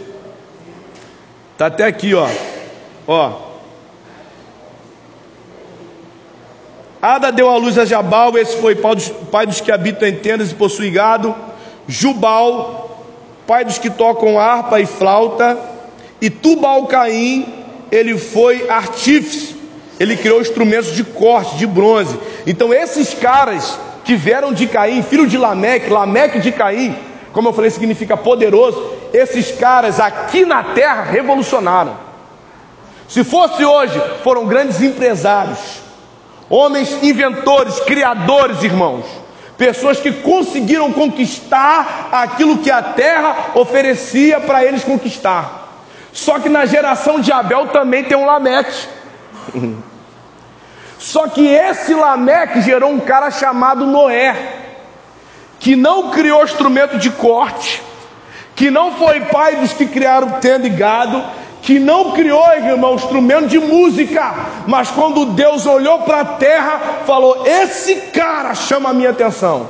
[1.57, 2.29] Tá até aqui, ó.
[3.07, 3.33] Ó.
[7.01, 10.17] Ada deu à luz a Jabal, esse foi pai dos, pai dos que habitam em
[10.17, 11.35] tendas e possui gado.
[11.89, 12.92] Jubal,
[13.47, 15.59] pai dos que tocam harpa e flauta
[16.21, 17.53] e Tubal Caim,
[17.91, 19.57] ele foi artífice,
[19.99, 22.19] ele criou instrumentos de corte, de bronze.
[22.47, 26.97] Então esses caras que vieram de Caim, filho de Lameque, Lameque de Caim,
[27.33, 28.93] como eu falei, significa poderoso.
[29.13, 31.97] Esses caras aqui na terra revolucionaram.
[33.09, 35.81] Se fosse hoje, foram grandes empresários,
[36.49, 39.05] homens inventores, criadores, irmãos.
[39.63, 45.69] Pessoas que conseguiram conquistar aquilo que a terra oferecia para eles conquistar.
[46.13, 48.89] Só que na geração de Abel também tem um Lameque.
[50.99, 54.35] Só que esse Lameque gerou um cara chamado Noé,
[55.61, 57.81] que não criou instrumento de corte,
[58.57, 61.23] que não foi pai dos que criaram tenda e gado,
[61.63, 64.35] que não criou, irmão, instrumento de música,
[64.67, 69.69] mas quando Deus olhou para a terra, falou: Esse cara chama a minha atenção.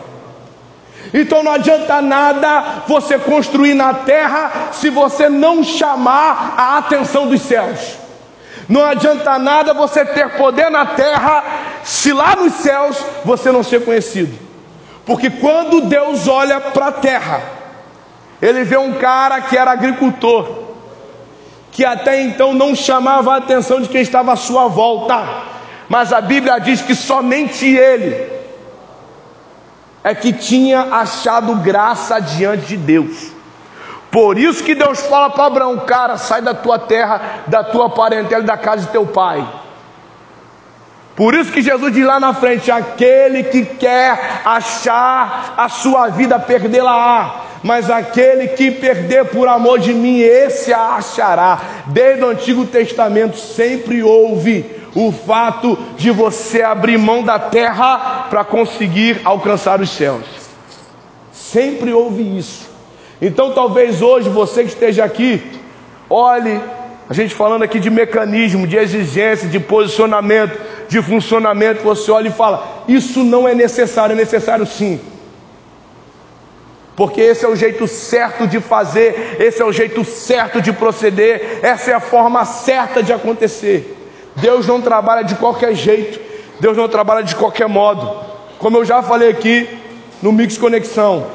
[1.13, 7.43] Então não adianta nada você construir na terra se você não chamar a atenção dos
[7.43, 7.99] céus.
[8.67, 11.45] Não adianta nada você ter poder na terra
[11.85, 14.39] se lá nos céus você não ser conhecido.
[15.05, 17.43] Porque quando Deus olha para a terra,
[18.41, 20.72] ele vê um cara que era agricultor,
[21.73, 25.27] que até então não chamava a atenção de quem estava à sua volta,
[25.89, 28.31] mas a Bíblia diz que somente ele
[30.05, 33.33] é que tinha achado graça diante de Deus.
[34.11, 38.43] Por isso que Deus fala para Abraão: cara, sai da tua terra, da tua parentela
[38.43, 39.43] da casa de teu pai.
[41.17, 46.39] Por isso que Jesus diz lá na frente: aquele que quer achar a sua vida,
[46.39, 47.52] perdê-la-á.
[47.63, 51.61] Mas aquele que perder por amor de mim, esse a achará.
[51.87, 58.45] Desde o Antigo Testamento sempre houve o fato de você abrir mão da terra para
[58.45, 60.25] conseguir alcançar os céus.
[61.33, 62.71] Sempre houve isso.
[63.21, 65.41] Então, talvez hoje você que esteja aqui,
[66.11, 66.61] olhe,
[67.09, 70.59] a gente falando aqui de mecanismo, de exigência, de posicionamento,
[70.89, 75.01] de funcionamento, você olha e fala: Isso não é necessário, é necessário sim.
[76.95, 81.61] Porque esse é o jeito certo de fazer, esse é o jeito certo de proceder,
[81.63, 83.97] essa é a forma certa de acontecer.
[84.37, 86.21] Deus não trabalha de qualquer jeito,
[86.61, 88.15] Deus não trabalha de qualquer modo.
[88.59, 89.69] Como eu já falei aqui
[90.21, 91.27] no Mix Conexão,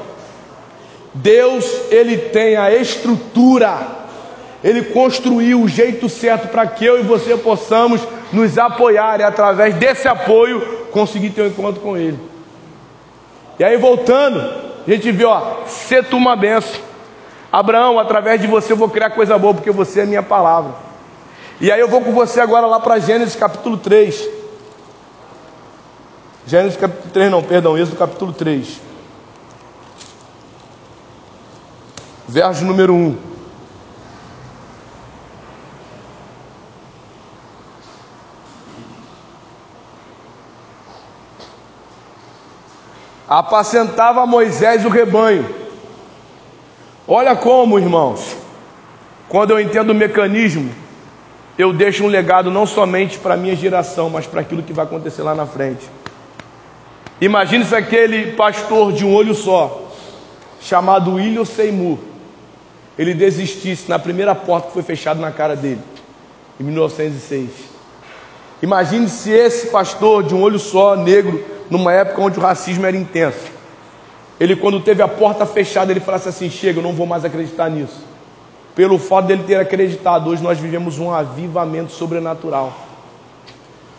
[1.14, 3.80] Deus ele tem a estrutura,
[4.64, 8.02] ele construiu o jeito certo para que eu e você possamos
[8.32, 12.20] nos apoiar e através desse apoio conseguir ter um encontro com Ele.
[13.60, 16.80] E aí voltando, a gente vê, ó, ser tu uma benção.
[17.52, 20.76] Abraão, através de você eu vou criar coisa boa, porque você é minha palavra.
[21.60, 24.30] E aí eu vou com você agora lá para Gênesis capítulo 3.
[26.46, 28.80] Gênesis capítulo 3, não, perdão, Êxodo capítulo 3.
[32.28, 33.37] Verso número 1.
[43.28, 45.54] Apacentava Moisés o rebanho.
[47.08, 48.36] Olha como, irmãos,
[49.28, 50.70] quando eu entendo o mecanismo,
[51.58, 54.86] eu deixo um legado não somente para a minha geração, mas para aquilo que vai
[54.86, 55.90] acontecer lá na frente.
[57.20, 59.92] Imagine se aquele pastor de um olho só,
[60.62, 61.98] chamado William Seymour,
[62.98, 65.82] ele desistisse na primeira porta que foi fechada na cara dele,
[66.60, 67.77] em 1906.
[68.62, 72.98] Imagine se esse pastor de um olho só, negro, numa época onde o racismo era
[72.98, 73.52] intenso,
[74.40, 77.70] ele, quando teve a porta fechada, ele falasse assim: Chega, eu não vou mais acreditar
[77.70, 78.08] nisso
[78.78, 80.30] pelo fato dele ter acreditado.
[80.30, 82.78] Hoje nós vivemos um avivamento sobrenatural.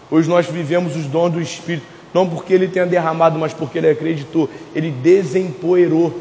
[0.09, 1.85] Hoje nós vivemos os dons do Espírito,
[2.15, 4.49] não porque ele tenha derramado, mas porque ele acreditou.
[4.73, 6.17] Ele desempoeirou,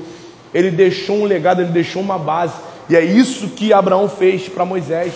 [0.52, 2.56] ele deixou um legado, ele deixou uma base.
[2.90, 5.14] E é isso que Abraão fez para Moisés.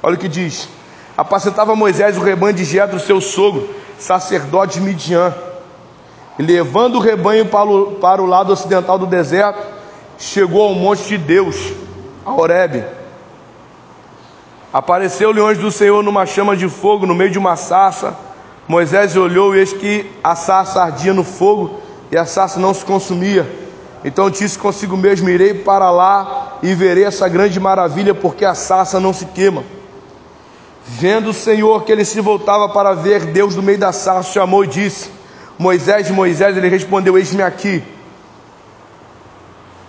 [0.00, 0.68] Olha o que diz:
[1.16, 5.34] Apacentava Moisés o rebanho de Jetro, seu sogro, sacerdote de Midian.
[6.38, 9.60] E levando o rebanho para o, para o lado ocidental do deserto,
[10.18, 11.72] chegou ao monte de Deus
[12.24, 12.84] a Horebe.
[14.72, 18.16] Apareceu-lhe o anjo do Senhor numa chama de fogo no meio de uma sarça.
[18.66, 21.78] Moisés olhou e eis que a sarça ardia no fogo
[22.10, 23.46] e a sarça não se consumia.
[24.02, 28.98] Então disse consigo mesmo: Irei para lá e verei essa grande maravilha, porque a sarça
[28.98, 29.62] não se queima.
[30.84, 34.64] Vendo o Senhor que ele se voltava para ver, Deus do meio da sarça chamou
[34.64, 35.10] e disse:
[35.58, 37.82] Moisés, Moisés, ele respondeu: Eis-me aqui.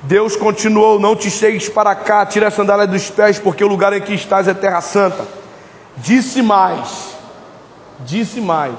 [0.04, 3.94] Deus continuou: Não te chegues para cá, tira a sandália dos pés, porque o lugar
[3.94, 5.26] em que estás é terra santa.
[5.98, 7.16] Disse mais,
[8.02, 8.76] disse mais: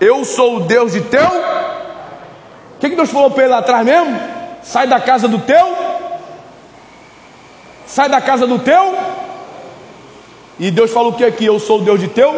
[0.00, 1.26] Eu sou o Deus de teu.
[1.26, 4.20] O que, que Deus falou para ele lá atrás mesmo?
[4.62, 5.74] Sai da casa do teu.
[7.86, 8.95] Sai da casa do teu.
[10.58, 11.44] E Deus falou o que aqui?
[11.44, 12.30] Eu sou o Deus de teu.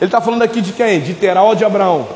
[0.00, 1.00] Ele está falando aqui de quem?
[1.00, 2.08] De Terá ou de Abraão?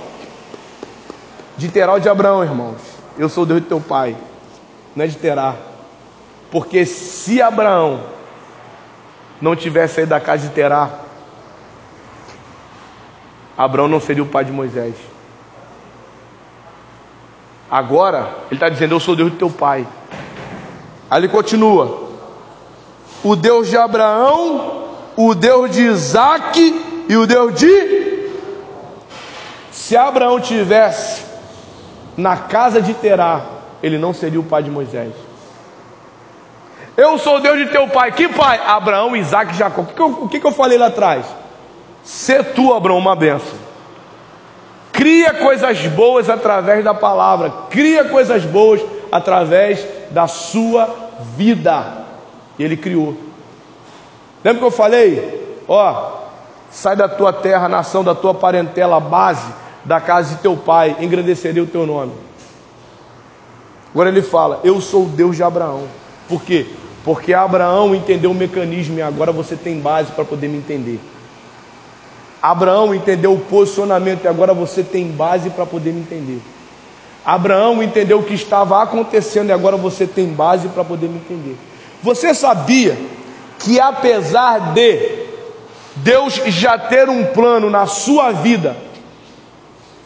[1.57, 2.81] De Terá ou de Abraão, irmãos?
[3.19, 4.17] Eu sou o Deus de teu pai.
[4.97, 5.55] Não é de Terá.
[6.51, 8.01] Porque se Abraão
[9.41, 10.91] não tivesse saído da casa de Terá,
[13.57, 14.95] Abraão não seria o pai de Moisés.
[17.71, 19.87] Agora, ele está dizendo: Eu sou o Deus de teu pai.
[21.11, 22.04] Aí ele continua:
[23.25, 24.85] O Deus de Abraão,
[25.17, 28.29] o Deus de Isaac e o Deus de.
[29.73, 31.25] Se Abraão tivesse
[32.17, 33.41] na casa de Terá,
[33.83, 35.13] ele não seria o pai de Moisés.
[36.97, 38.13] Eu sou o Deus de teu pai.
[38.13, 38.61] Que pai?
[38.65, 39.83] Abraão, Isaac e Jacó.
[39.83, 41.27] O que, eu, o que, eu falei lá atrás?
[42.05, 43.59] Se tu, Abraão, uma benção.
[44.93, 47.53] Cria coisas boas através da palavra.
[47.71, 50.89] Cria coisas boas através da sua
[51.37, 52.04] vida.
[52.59, 53.17] E ele criou.
[54.43, 55.59] Lembra que eu falei?
[55.67, 56.25] Ó,
[56.75, 59.47] Sai da tua terra, nação da tua parentela, base
[59.85, 62.13] da casa de teu pai, engrandecerei o teu nome.
[63.93, 65.85] Agora ele fala: Eu sou o Deus de Abraão.
[66.29, 66.67] Por quê?
[67.05, 70.99] Porque Abraão entendeu o mecanismo e agora você tem base para poder me entender.
[72.43, 76.41] Abraão entendeu o posicionamento e agora você tem base para poder me entender.
[77.25, 81.57] Abraão entendeu o que estava acontecendo e agora você tem base para poder me entender.
[82.05, 82.99] Você sabia
[83.59, 85.25] que apesar de
[85.97, 88.77] Deus já ter um plano na sua vida,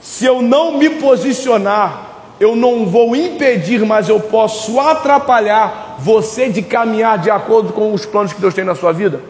[0.01, 6.63] se eu não me posicionar, eu não vou impedir, mas eu posso atrapalhar você de
[6.63, 9.21] caminhar de acordo com os planos que Deus tem na sua vida?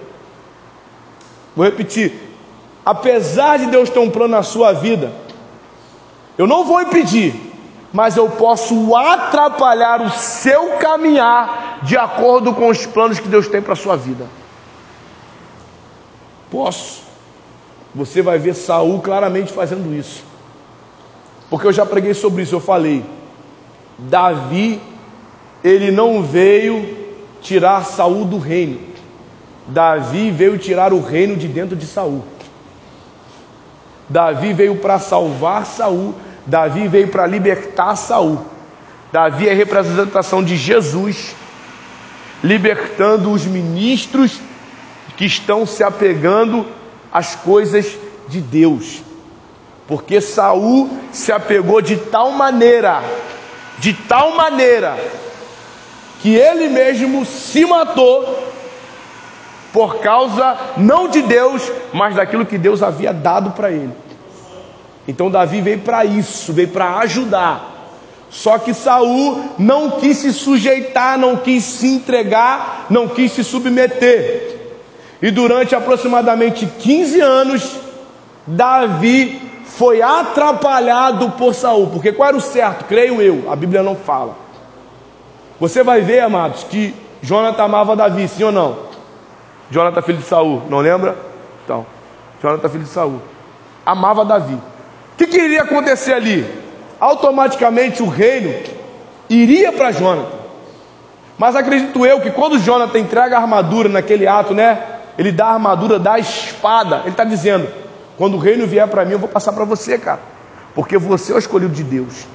[1.57, 2.12] Vou repetir:
[2.85, 5.11] apesar de Deus ter um plano na sua vida,
[6.37, 7.47] eu não vou impedir,
[7.93, 13.62] mas eu posso atrapalhar o seu caminhar de acordo com os planos que Deus tem
[13.62, 14.26] para a sua vida.
[16.51, 17.03] Posso.
[17.95, 20.22] Você vai ver Saul claramente fazendo isso.
[21.49, 23.05] Porque eu já preguei sobre isso, eu falei.
[23.99, 24.80] Davi,
[25.64, 26.97] ele não veio
[27.41, 28.80] tirar Saul do reino.
[29.66, 32.22] Davi veio tirar o reino de dentro de Saul.
[34.09, 36.14] Davi veio para salvar Saul.
[36.49, 38.38] Davi veio para libertar Saul.
[39.12, 41.36] Davi é representação de Jesus,
[42.42, 44.40] libertando os ministros
[45.18, 46.66] que estão se apegando
[47.12, 49.03] às coisas de Deus.
[49.86, 53.03] Porque Saul se apegou de tal maneira,
[53.78, 54.99] de tal maneira,
[56.22, 58.49] que ele mesmo se matou
[59.70, 64.08] por causa não de Deus, mas daquilo que Deus havia dado para ele.
[65.09, 67.77] Então Davi veio para isso, veio para ajudar.
[68.29, 74.57] Só que Saul não quis se sujeitar, não quis se entregar, não quis se submeter.
[75.23, 77.77] E durante aproximadamente 15 anos,
[78.47, 82.85] Davi foi atrapalhado por Saul, porque qual era o certo?
[82.85, 84.37] Creio eu, a Bíblia não fala.
[85.59, 88.77] Você vai ver, amados, que Jonathan amava Davi, sim ou não?
[89.71, 91.17] Jonathan filho de Saul, não lembra?
[91.65, 91.87] Então,
[92.43, 93.21] Jonathan filho de Saul,
[93.85, 94.59] amava Davi.
[95.19, 96.49] Que, que iria acontecer ali?
[96.99, 98.55] Automaticamente o reino
[99.29, 100.39] iria para Jonathan.
[101.37, 104.81] Mas acredito eu que quando Jonathan entrega a armadura naquele ato, né?
[105.19, 107.01] ele dá a armadura da espada.
[107.01, 107.69] Ele está dizendo:
[108.16, 110.21] quando o reino vier para mim, eu vou passar para você, cara,
[110.75, 112.27] porque você é o escolhido de Deus.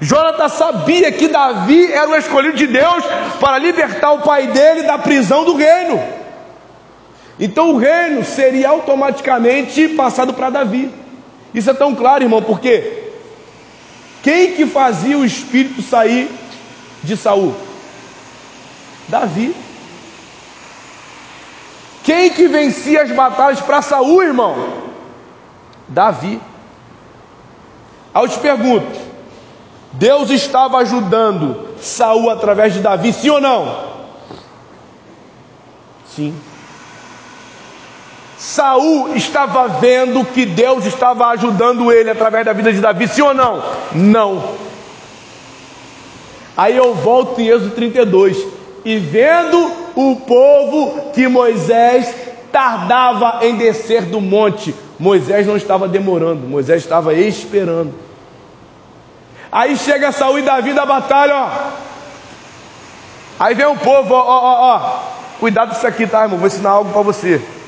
[0.00, 3.04] Jonathan sabia que Davi era o escolhido de Deus
[3.38, 6.00] para libertar o pai dele da prisão do reino.
[7.38, 10.99] Então o reino seria automaticamente passado para Davi.
[11.54, 13.10] Isso é tão claro, irmão, porque
[14.22, 16.30] quem que fazia o espírito sair
[17.02, 17.54] de Saul?
[19.08, 19.54] Davi.
[22.04, 24.82] Quem que vencia as batalhas para Saul, irmão?
[25.88, 26.40] Davi.
[28.14, 29.00] Aí eu te pergunto:
[29.92, 33.90] Deus estava ajudando Saul através de Davi, sim ou não?
[36.06, 36.34] Sim.
[38.40, 43.34] Saul estava vendo que Deus estava ajudando ele através da vida de Davi, sim ou
[43.34, 43.62] não?
[43.92, 44.42] Não.
[46.56, 48.38] Aí eu volto em Êxodo 32.
[48.82, 52.14] E vendo o povo que Moisés
[52.50, 54.74] tardava em descer do monte.
[54.98, 57.92] Moisés não estava demorando, Moisés estava esperando.
[59.52, 61.50] Aí chega Saúl e Davi da batalha, ó.
[63.38, 64.98] Aí vem o povo, ó, ó, ó.
[65.38, 66.38] Cuidado com isso aqui, tá, irmão?
[66.38, 67.59] Vou ensinar algo para você.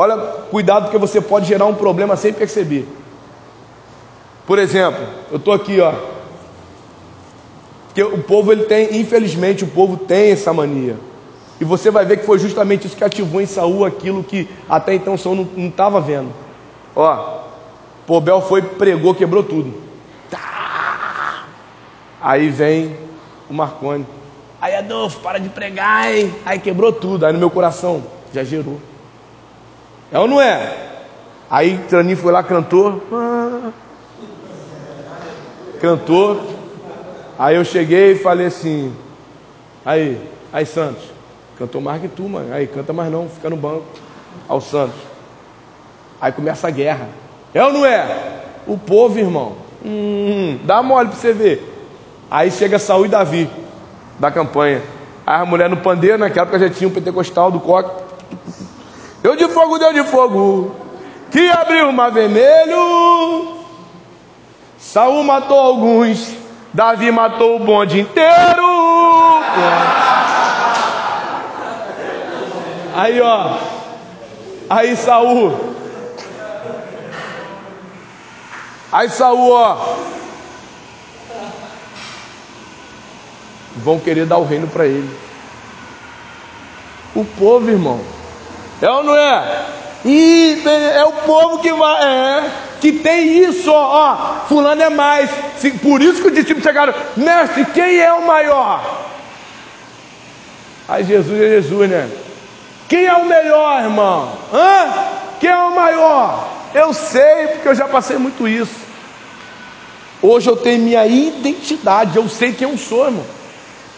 [0.00, 0.16] Olha,
[0.48, 2.86] cuidado porque você pode gerar um problema sem perceber.
[4.46, 5.92] Por exemplo, eu estou aqui, ó.
[7.88, 10.96] Porque o povo ele tem, infelizmente, o povo tem essa mania.
[11.60, 14.94] E você vai ver que foi justamente isso que ativou em Saul aquilo que até
[14.94, 16.32] então Saul não estava vendo.
[16.94, 17.40] Ó,
[18.06, 19.74] Pobel foi, pregou, quebrou tudo.
[20.30, 21.44] Tá.
[22.20, 22.96] Aí vem
[23.50, 24.06] o Marconi.
[24.60, 26.32] Aí Adolfo, para de pregar, hein?
[26.46, 27.26] Aí quebrou tudo.
[27.26, 28.78] Aí no meu coração, já gerou.
[30.10, 30.74] É ou não é?
[31.50, 33.02] Aí Trani foi lá, cantou.
[35.80, 36.40] Cantou.
[37.38, 38.94] Aí eu cheguei e falei assim.
[39.84, 40.20] Aí,
[40.52, 41.04] aí Santos,
[41.58, 42.52] cantou mais que tu, mano.
[42.52, 43.84] Aí canta mais não, fica no banco.
[44.48, 44.98] Ao Santos.
[46.20, 47.08] Aí começa a guerra.
[47.54, 48.42] É ou não é?
[48.66, 49.56] O povo, irmão.
[49.84, 51.74] Hum, dá mole para você ver.
[52.30, 53.48] Aí chega Saul e Davi
[54.18, 54.82] da campanha.
[55.26, 58.07] Aí a mulher no pandeiro, naquela época já tinha um pentecostal do coque.
[59.28, 60.74] Deu de fogo, deu de fogo.
[61.30, 63.58] Que abriu o mar vermelho.
[64.78, 66.34] Saul matou alguns.
[66.72, 68.66] Davi matou o bonde inteiro.
[72.96, 73.58] Aí, ó.
[74.70, 75.74] Aí Saul.
[78.90, 79.96] Aí Saul, ó.
[83.76, 85.14] Vão querer dar o reino para ele.
[87.14, 88.17] O povo, irmão.
[88.80, 89.66] É ou não é?
[90.04, 92.50] E é o povo que vai, é,
[92.80, 95.28] que tem isso, ó, ó, fulano é mais.
[95.82, 99.06] Por isso que os discípulos chegaram, mestre, quem é o maior?
[100.88, 102.08] Aí Jesus é Jesus, né?
[102.88, 104.32] Quem é o melhor, irmão?
[104.52, 104.94] Hã?
[105.40, 106.48] Quem é o maior?
[106.72, 108.88] Eu sei, porque eu já passei muito isso.
[110.22, 113.24] Hoje eu tenho minha identidade, eu sei quem eu sou, irmão.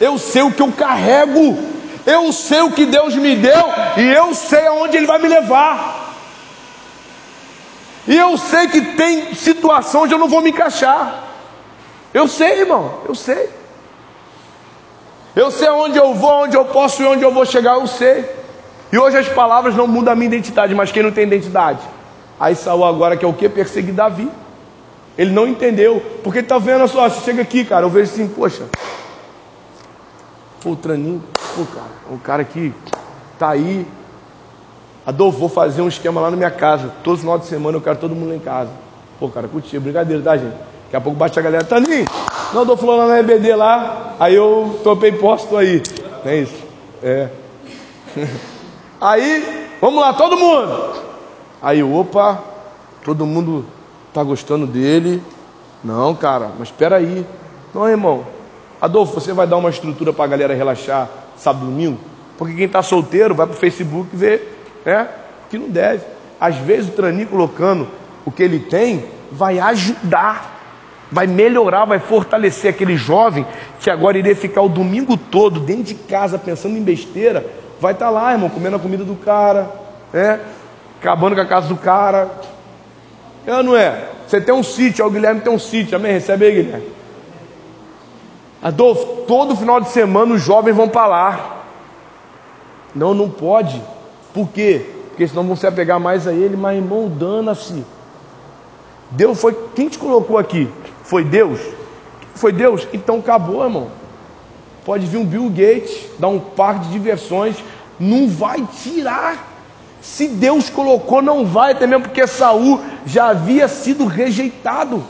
[0.01, 1.59] Eu sei o que eu carrego.
[2.07, 3.65] Eu sei o que Deus me deu
[3.97, 6.15] e eu sei aonde Ele vai me levar.
[8.07, 11.25] E eu sei que tem situação onde eu não vou me encaixar.
[12.13, 13.49] Eu sei, irmão, eu sei.
[15.37, 18.29] Eu sei aonde eu vou, onde eu posso e onde eu vou chegar, eu sei.
[18.93, 21.81] E hoje as palavras não mudam a minha identidade, mas quem não tem identidade?
[22.39, 23.49] Aí Saul agora que é o que?
[23.49, 24.29] Perseguir Davi.
[25.17, 28.65] Ele não entendeu, porque ele está vendo só, chega aqui, cara, eu vejo assim, poxa,
[30.63, 31.23] Pô, o Traninho,
[31.57, 32.75] pô, cara, o cara que
[33.39, 33.87] tá aí.
[35.07, 36.93] Adolfo, vou fazer um esquema lá na minha casa.
[37.03, 38.71] Todo final de semana eu quero todo mundo lá em casa.
[39.19, 40.55] Pô, cara, curti, brincadeira, tá, gente?
[40.85, 42.05] Daqui a pouco bate a galera, Traninho,
[42.53, 44.17] não, Adolfo lá na EBD lá.
[44.19, 45.83] Aí eu topei posto aí.
[46.25, 46.63] Não é isso?
[47.03, 47.29] É.
[49.01, 50.93] Aí, vamos lá, todo mundo.
[51.63, 52.39] Aí, opa,
[53.03, 53.65] todo mundo
[54.13, 55.23] tá gostando dele.
[55.83, 57.25] Não, cara, mas espera aí.
[57.73, 58.27] Não, irmão,
[58.81, 61.99] Adolfo, você vai dar uma estrutura para a galera relaxar sábado e domingo?
[62.39, 65.07] Porque quem está solteiro vai para o Facebook ver, né?
[65.51, 66.05] Que não deve.
[66.41, 67.87] Às vezes o Trani colocando
[68.25, 70.59] o que ele tem vai ajudar,
[71.13, 73.47] vai melhorar, vai fortalecer aquele jovem
[73.79, 77.45] que agora iria ficar o domingo todo dentro de casa pensando em besteira.
[77.79, 79.71] Vai estar tá lá, irmão, comendo a comida do cara,
[80.11, 80.41] né?
[80.99, 82.31] Acabando com a casa do cara.
[83.47, 84.09] É não é?
[84.27, 86.13] Você tem um sítio, o Guilherme tem um sítio, amém?
[86.13, 87.00] Recebe aí, Guilherme.
[88.63, 91.65] Adolfo, todo final de semana os jovens vão para lá.
[92.95, 93.81] Não, não pode.
[94.35, 94.87] Por quê?
[95.09, 97.85] Porque senão vão se apegar mais a ele, mas irmão, dana-se.
[99.11, 99.57] Deus foi.
[99.75, 100.69] Quem te colocou aqui?
[101.03, 101.61] Foi Deus?
[102.35, 102.87] Foi Deus?
[102.93, 103.89] Então acabou, irmão.
[104.85, 107.57] Pode vir um Bill Gates, dar um parque de diversões,
[107.99, 109.49] não vai tirar.
[110.01, 115.03] Se Deus colocou, não vai, até mesmo porque Saul já havia sido rejeitado.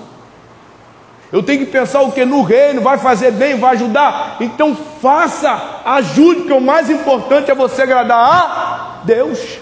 [1.32, 4.36] Eu tenho que pensar o que no reino vai fazer bem, vai ajudar.
[4.40, 9.58] Então faça, ajude, que o mais importante é você agradar a Deus.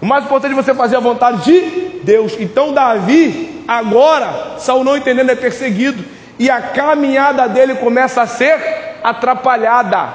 [0.00, 2.36] O mais importante é você fazer a vontade de Deus.
[2.38, 6.04] Então Davi, agora, Saul não entendendo, é perseguido.
[6.38, 10.14] E a caminhada dele começa a ser atrapalhada.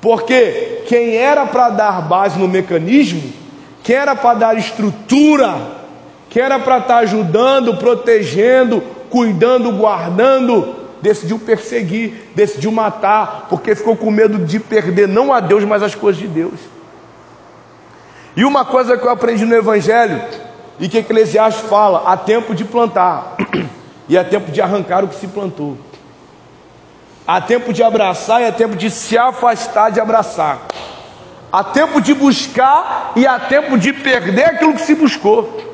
[0.00, 3.32] Porque quem era para dar base no mecanismo,
[3.82, 5.77] quem era para dar estrutura,
[6.30, 13.96] que era para estar tá ajudando, protegendo, cuidando, guardando, decidiu perseguir, decidiu matar, porque ficou
[13.96, 16.60] com medo de perder não a Deus, mas as coisas de Deus.
[18.36, 20.22] E uma coisa que eu aprendi no Evangelho,
[20.78, 23.36] e que Eclesiastes fala: há tempo de plantar,
[24.08, 25.76] e há tempo de arrancar o que se plantou.
[27.26, 30.60] Há tempo de abraçar e há tempo de se afastar de abraçar.
[31.52, 35.67] Há tempo de buscar e há tempo de perder aquilo que se buscou.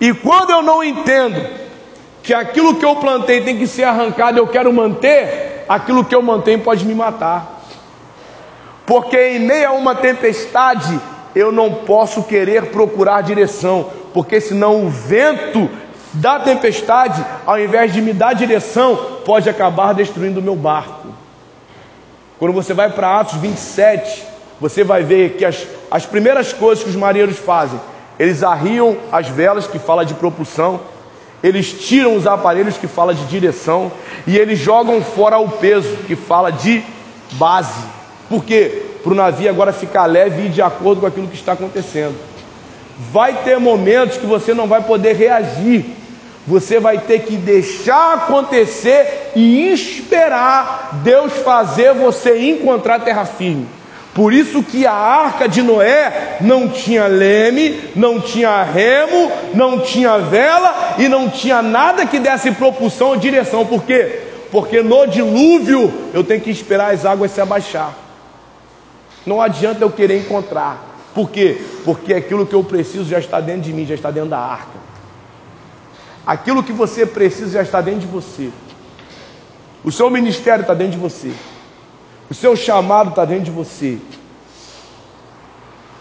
[0.00, 1.40] E quando eu não entendo
[2.22, 6.22] que aquilo que eu plantei tem que ser arrancado, eu quero manter, aquilo que eu
[6.22, 7.62] mantenho pode me matar.
[8.86, 11.00] Porque em meio a uma tempestade,
[11.34, 15.68] eu não posso querer procurar direção, porque senão o vento
[16.14, 21.08] da tempestade, ao invés de me dar direção, pode acabar destruindo o meu barco.
[22.38, 24.22] Quando você vai para Atos 27,
[24.60, 27.80] você vai ver que as, as primeiras coisas que os marinheiros fazem,
[28.18, 30.80] eles arriam as velas, que fala de propulsão,
[31.42, 33.92] eles tiram os aparelhos, que fala de direção,
[34.26, 36.82] e eles jogam fora o peso, que fala de
[37.32, 37.84] base.
[38.28, 38.82] Por quê?
[39.02, 42.14] Para o navio agora ficar leve e de acordo com aquilo que está acontecendo.
[43.12, 45.84] Vai ter momentos que você não vai poder reagir,
[46.46, 53.66] você vai ter que deixar acontecer e esperar Deus fazer você encontrar terra firme.
[54.14, 60.18] Por isso que a arca de Noé não tinha leme, não tinha remo, não tinha
[60.18, 63.66] vela e não tinha nada que desse propulsão ou direção.
[63.66, 64.20] Por quê?
[64.52, 67.92] Porque no dilúvio eu tenho que esperar as águas se abaixar.
[69.26, 70.94] Não adianta eu querer encontrar.
[71.12, 71.60] Por quê?
[71.84, 74.78] Porque aquilo que eu preciso já está dentro de mim, já está dentro da arca.
[76.24, 78.50] Aquilo que você precisa já está dentro de você.
[79.82, 81.32] O seu ministério está dentro de você.
[82.34, 83.96] O seu chamado está dentro de você.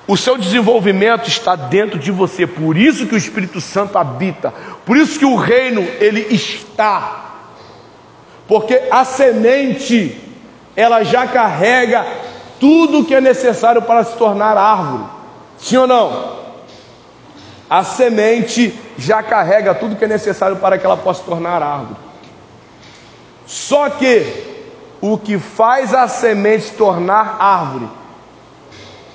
[0.08, 2.48] O seu desenvolvimento está dentro de você.
[2.48, 4.52] Por isso que o Espírito Santo habita.
[4.84, 7.36] Por isso que o reino ele está.
[8.48, 10.20] Porque a semente
[10.76, 12.04] ela já carrega
[12.60, 15.04] tudo que é necessário para se tornar árvore.
[15.60, 16.40] Sim ou não?
[17.70, 22.00] A semente já carrega tudo que é necessário para que ela possa tornar árvore.
[23.46, 24.53] Só que
[25.06, 27.90] o que faz a semente se tornar árvore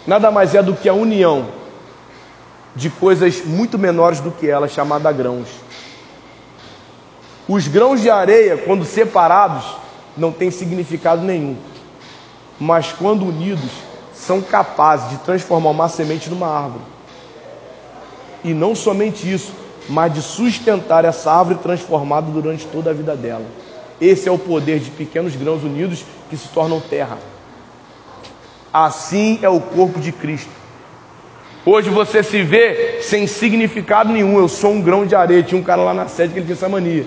[0.07, 1.49] nada mais é do que a união
[2.77, 5.49] de coisas muito menores do que ela, chamada grãos.
[7.49, 9.65] Os grãos de areia, quando separados,
[10.15, 11.57] não têm significado nenhum,
[12.61, 13.71] mas quando unidos,
[14.13, 16.85] são capazes de transformar uma semente numa árvore.
[18.45, 19.55] E não somente isso,
[19.89, 23.47] mas de sustentar essa árvore transformada durante toda a vida dela.
[24.01, 27.19] Esse é o poder de pequenos grãos unidos que se tornam terra.
[28.73, 30.51] Assim é o corpo de Cristo.
[31.67, 34.39] Hoje você se vê sem significado nenhum.
[34.39, 35.43] Eu sou um grão de areia.
[35.43, 37.07] Tinha um cara lá na sede que ele tinha essa mania.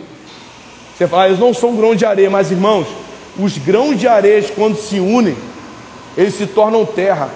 [0.96, 2.88] Você fala, ah, eu não sou um grão de areia, mas irmãos,
[3.40, 5.36] os grãos de areia, quando se unem,
[6.18, 7.30] eles se tornam terra.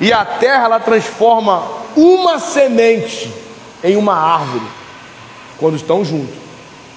[0.00, 1.66] E a terra ela transforma
[1.96, 3.32] uma semente
[3.82, 4.66] em uma árvore
[5.58, 6.34] quando estão juntos,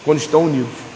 [0.04, 0.87] quando estão unidos.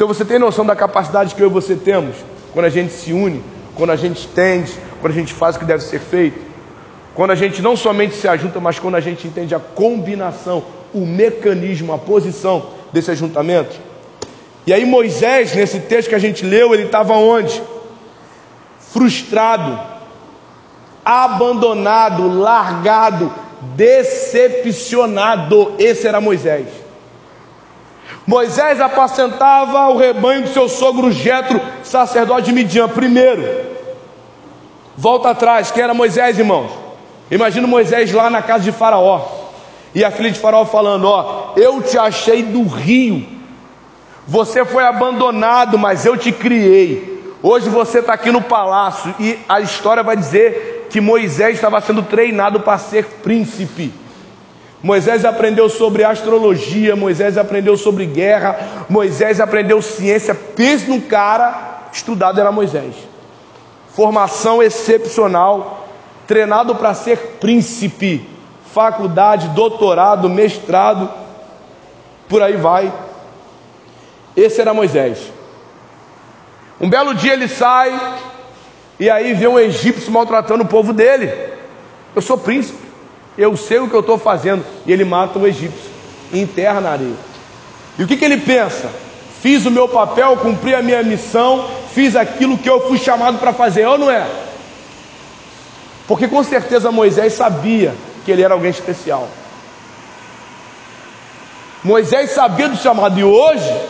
[0.00, 2.16] Então você tem noção da capacidade que eu e você temos
[2.54, 3.44] quando a gente se une,
[3.74, 6.40] quando a gente entende, quando a gente faz o que deve ser feito,
[7.14, 10.64] quando a gente não somente se ajunta, mas quando a gente entende a combinação,
[10.94, 13.78] o mecanismo, a posição desse ajuntamento.
[14.66, 17.62] E aí Moisés, nesse texto que a gente leu, ele estava onde?
[18.78, 19.78] Frustrado,
[21.04, 23.30] abandonado, largado,
[23.76, 25.74] decepcionado.
[25.78, 26.79] Esse era Moisés.
[28.26, 32.88] Moisés apacentava o rebanho do seu sogro Jetro, sacerdote de Midian.
[32.88, 33.42] Primeiro,
[34.96, 36.70] volta atrás, quem era Moisés, irmãos?
[37.30, 39.26] Imagina Moisés lá na casa de Faraó.
[39.94, 43.26] E a filha de Faraó falando: Ó, eu te achei do rio.
[44.26, 47.10] Você foi abandonado, mas eu te criei.
[47.42, 52.02] Hoje você está aqui no palácio e a história vai dizer que Moisés estava sendo
[52.02, 53.92] treinado para ser príncipe.
[54.82, 60.34] Moisés aprendeu sobre astrologia, Moisés aprendeu sobre guerra, Moisés aprendeu ciência.
[60.34, 62.94] Pense num cara estudado era Moisés.
[63.90, 65.88] Formação excepcional,
[66.26, 68.26] treinado para ser príncipe,
[68.72, 71.10] faculdade, doutorado, mestrado,
[72.28, 72.92] por aí vai.
[74.36, 75.30] Esse era Moisés.
[76.80, 78.16] Um belo dia ele sai,
[78.98, 81.30] e aí vê um egípcio maltratando o povo dele.
[82.14, 82.89] Eu sou príncipe,
[83.40, 84.64] eu sei o que eu estou fazendo.
[84.84, 85.90] E ele mata o egípcio
[86.32, 87.16] enterra na areia.
[87.98, 88.90] E o que, que ele pensa?
[89.40, 93.52] Fiz o meu papel, cumpri a minha missão, fiz aquilo que eu fui chamado para
[93.52, 94.26] fazer, ou não é?
[96.06, 97.94] Porque com certeza Moisés sabia
[98.24, 99.28] que ele era alguém especial.
[101.82, 103.80] Moisés sabia do chamado, e hoje,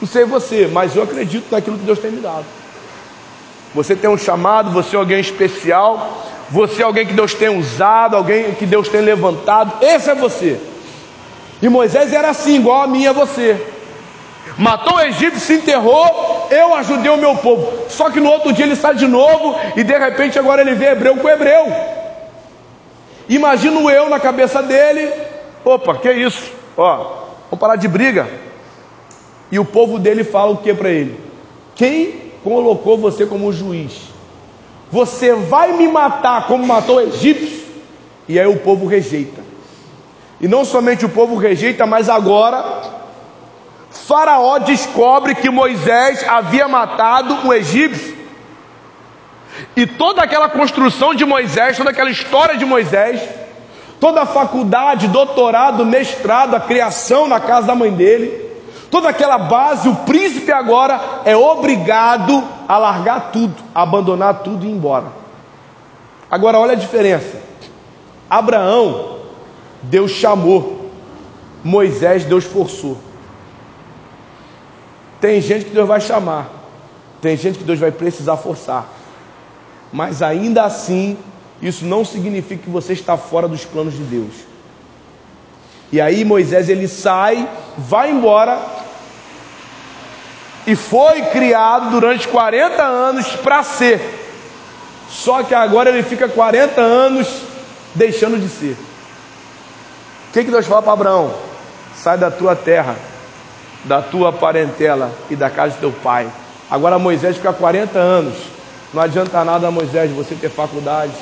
[0.00, 2.44] não sei você, mas eu acredito naquilo que Deus tem me dado.
[3.74, 8.16] Você tem um chamado, você é alguém especial, você é alguém que Deus tem usado,
[8.16, 9.84] alguém que Deus tem levantado.
[9.84, 10.60] Esse é você.
[11.60, 13.60] E Moisés era assim, igual a mim e a você.
[14.56, 17.88] Matou o egípcio, se enterrou, eu ajudei o meu povo.
[17.88, 20.92] Só que no outro dia ele sai de novo e de repente agora ele vê
[20.92, 21.66] hebreu com hebreu.
[23.28, 25.12] Imagino eu na cabeça dele,
[25.64, 26.52] opa, que isso?
[26.76, 26.96] Ó,
[27.50, 28.28] vamos parar de briga.
[29.50, 31.20] E o povo dele fala o que para ele?
[31.74, 34.15] Quem colocou você como juiz?
[34.90, 37.66] Você vai me matar como matou o egípcio?
[38.28, 39.42] E aí o povo rejeita.
[40.40, 42.82] E não somente o povo rejeita, mas agora
[43.90, 48.16] Faraó descobre que Moisés havia matado um egípcio.
[49.74, 53.22] E toda aquela construção de Moisés, toda aquela história de Moisés,
[53.98, 58.45] toda a faculdade, doutorado, mestrado, a criação na casa da mãe dele,
[58.96, 64.70] toda aquela base, o príncipe agora é obrigado a largar tudo, a abandonar tudo e
[64.70, 65.08] ir embora.
[66.30, 67.42] Agora olha a diferença.
[68.28, 69.18] Abraão,
[69.82, 70.90] Deus chamou,
[71.62, 72.96] Moisés, Deus forçou.
[75.20, 76.48] Tem gente que Deus vai chamar,
[77.20, 78.88] tem gente que Deus vai precisar forçar,
[79.92, 81.18] mas ainda assim,
[81.60, 84.32] isso não significa que você está fora dos planos de Deus.
[85.92, 87.46] E aí Moisés ele sai,
[87.76, 88.75] vai embora
[90.66, 94.00] e foi criado durante 40 anos para ser.
[95.08, 97.28] Só que agora ele fica 40 anos
[97.94, 98.76] deixando de ser.
[100.28, 101.34] O que, que Deus fala para Abraão?
[101.94, 102.96] Sai da tua terra,
[103.84, 106.28] da tua parentela e da casa de teu pai.
[106.68, 108.34] Agora Moisés fica 40 anos.
[108.92, 111.12] Não adianta nada, Moisés, você ter faculdade.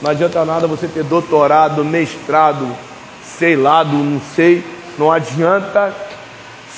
[0.00, 2.76] Não adianta nada você ter doutorado, mestrado,
[3.24, 4.64] sei lá, não sei.
[4.96, 5.92] Não adianta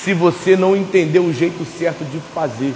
[0.03, 2.73] se você não entender o jeito certo de fazer.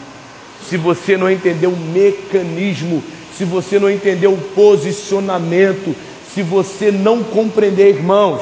[0.68, 3.03] Se você não entender o mecanismo,
[3.35, 5.95] se você não entender o posicionamento,
[6.34, 8.41] se você não compreender, irmãos,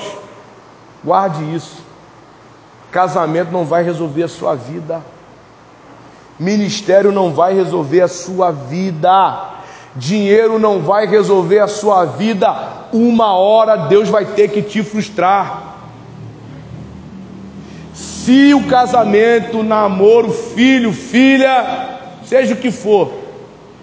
[1.04, 1.84] guarde isso.
[2.92, 5.02] Casamento não vai resolver a sua vida.
[6.40, 9.60] Ministério não vai resolver a sua vida.
[9.96, 12.88] Dinheiro não vai resolver a sua vida.
[12.92, 15.69] Uma hora Deus vai ter que te frustrar.
[18.24, 23.12] Se o casamento, namoro, filho, filha, seja o que for,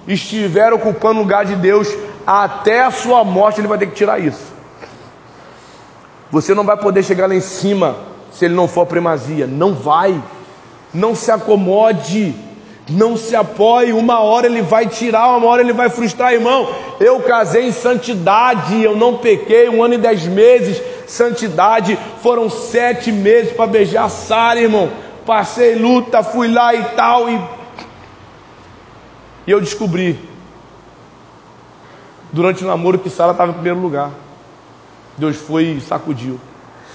[0.07, 1.89] estiver ocupando o lugar de Deus,
[2.27, 4.55] até a sua morte ele vai ter que tirar isso.
[6.31, 7.97] Você não vai poder chegar lá em cima
[8.31, 9.47] se ele não for primazia.
[9.47, 10.23] Não vai.
[10.93, 12.35] Não se acomode.
[12.89, 13.93] Não se apoie.
[13.93, 16.69] Uma hora ele vai tirar, uma hora ele vai frustrar, irmão.
[17.01, 20.81] Eu casei em santidade, eu não pequei um ano e dez meses.
[21.07, 24.91] Santidade foram sete meses para beijar Sara, irmão.
[25.25, 27.29] Passei luta, fui lá e tal.
[27.29, 27.41] E,
[29.47, 30.19] e eu descobri,
[32.33, 34.11] durante o namoro, que Sara estava em primeiro lugar.
[35.19, 36.39] Deus foi e sacudiu.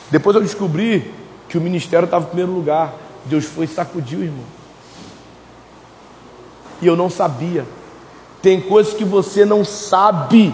[0.10, 1.14] Depois eu descobri
[1.50, 2.94] que o ministério estava em primeiro lugar.
[3.26, 4.61] Deus foi e sacudiu, irmão.
[6.82, 7.66] E eu não sabia.
[8.42, 10.54] Tem coisas que você não sabe,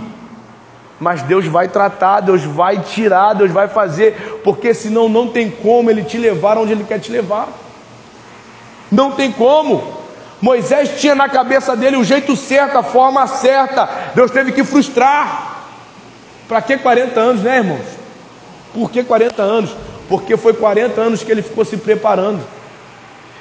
[1.00, 5.90] mas Deus vai tratar, Deus vai tirar, Deus vai fazer, porque senão não tem como
[5.90, 7.48] Ele te levar onde Ele quer te levar.
[8.92, 9.96] Não tem como.
[10.42, 13.90] Moisés tinha na cabeça dele o jeito certo, a forma certa.
[14.14, 15.56] Deus teve que frustrar.
[16.48, 17.86] Para que 40 anos, né, irmãos?
[18.74, 19.76] Por que 40 anos?
[20.08, 22.42] porque foi 40 anos que ele ficou se preparando.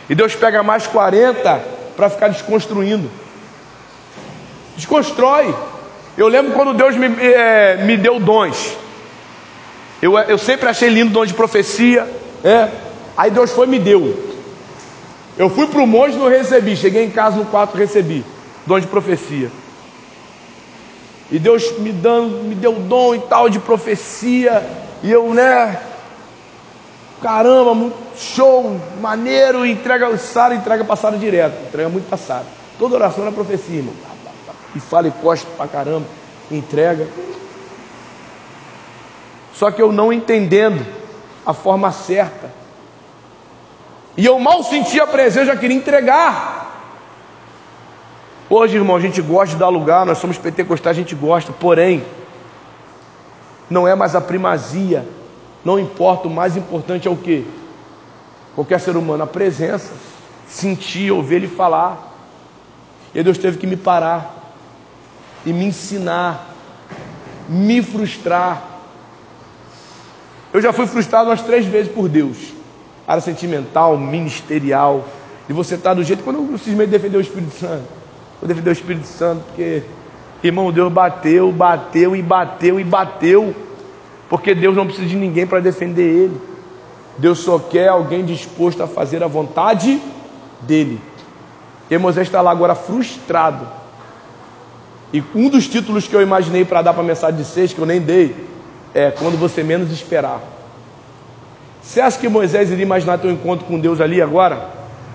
[0.09, 1.61] E Deus pega mais 40
[1.97, 3.11] para ficar desconstruindo.
[4.77, 5.55] Desconstrói.
[6.17, 8.77] Eu lembro quando Deus me, é, me deu dons.
[10.01, 12.07] Eu, eu sempre achei lindo dom de profecia.
[12.45, 12.69] É.
[13.17, 14.37] Aí Deus foi e me deu.
[15.39, 16.77] Eu fui para o monte não recebi.
[16.77, 18.25] Cheguei em casa no quarto recebi.
[18.67, 19.51] Dom de profecia.
[21.31, 24.65] E Deus me dando, me deu dom e tal de profecia.
[25.03, 25.79] E eu, né,
[27.23, 32.47] caramba, muito show, maneiro, entrega o Sara, entrega passado direto, entrega muito passado.
[32.79, 33.95] Toda oração é profecia, irmão.
[34.75, 36.07] E fala e costa pra caramba,
[36.51, 37.09] entrega.
[39.55, 40.85] Só que eu não entendendo
[41.45, 42.51] a forma certa.
[44.17, 46.65] E eu mal sentia a presença, já queria entregar.
[48.49, 52.05] Hoje, irmão, a gente gosta de dar lugar, nós somos pentecostais, a gente gosta, porém,
[53.69, 55.07] não é mais a primazia
[55.67, 57.45] não importa, o mais importante é o que?
[58.55, 59.93] Qualquer ser humano, a presença,
[60.47, 62.15] sentir, ouvir ele falar.
[63.13, 64.55] E Deus teve que me parar
[65.45, 66.55] e me ensinar,
[67.49, 68.63] me frustrar.
[70.53, 72.53] Eu já fui frustrado umas três vezes por Deus.
[73.05, 75.05] Área sentimental, ministerial.
[75.49, 77.89] E você está do jeito quando eu simplesmente defender o Espírito Santo.
[78.41, 79.83] Vou defender o Espírito Santo, porque,
[80.45, 83.66] irmão, Deus bateu, bateu e bateu e bateu
[84.29, 86.41] porque Deus não precisa de ninguém para defender Ele.
[87.19, 90.01] Deus só quer alguém disposto a fazer a vontade
[90.61, 91.01] dele.
[91.91, 93.67] E Moisés está lá agora frustrado.
[95.13, 97.79] E um dos títulos que eu imaginei para dar para a mensagem de seis, que
[97.79, 98.35] eu nem dei,
[98.93, 100.41] é quando você menos esperar.
[101.81, 104.69] Você acha que Moisés iria imaginar ter um encontro com Deus ali agora?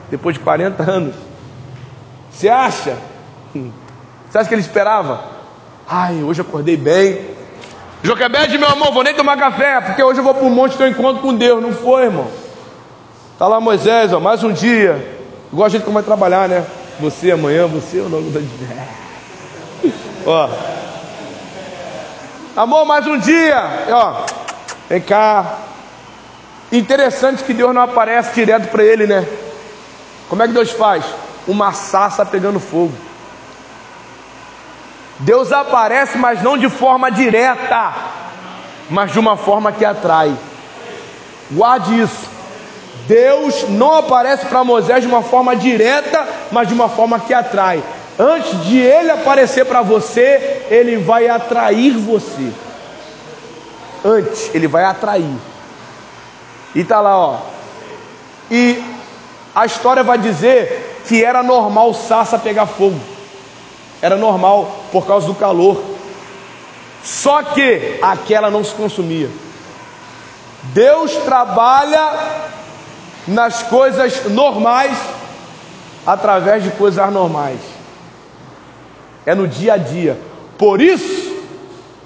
[0.09, 1.15] Depois de 40 anos?
[2.31, 2.97] Você acha?
[3.53, 5.21] Você acha que ele esperava?
[5.87, 7.19] Ai, hoje acordei bem.
[8.03, 10.85] Joquebede, meu amor, vou nem tomar café, porque hoje eu vou para o monte ter
[10.85, 11.61] um encontro com Deus.
[11.61, 12.27] Não foi, irmão.
[13.33, 15.19] Está lá Moisés, ó, mais um dia.
[15.51, 16.65] Igual a gente como vai trabalhar, né?
[16.99, 18.23] Você amanhã, você ou não?
[20.25, 20.49] ó.
[22.55, 23.61] Amor, mais um dia.
[23.91, 24.25] Ó,
[24.89, 25.59] vem cá.
[26.71, 29.27] Interessante que Deus não aparece direto para ele, né?
[30.27, 31.03] Como é que Deus faz?
[31.47, 32.93] Uma sarça pegando fogo.
[35.21, 37.93] Deus aparece, mas não de forma direta,
[38.89, 40.35] mas de uma forma que atrai.
[41.51, 42.29] Guarde isso.
[43.07, 47.83] Deus não aparece para Moisés de uma forma direta, mas de uma forma que atrai.
[48.17, 52.51] Antes de ele aparecer para você, ele vai atrair você.
[54.03, 55.35] Antes, ele vai atrair.
[56.73, 57.37] E tá lá, ó.
[58.49, 58.83] E
[59.53, 62.99] a história vai dizer que era normal o Sassa pegar fogo.
[64.01, 65.81] Era normal por causa do calor.
[67.03, 69.29] Só que aquela não se consumia.
[70.63, 72.13] Deus trabalha
[73.27, 74.97] nas coisas normais
[76.05, 77.59] através de coisas anormais.
[79.25, 80.19] É no dia a dia.
[80.57, 81.31] Por isso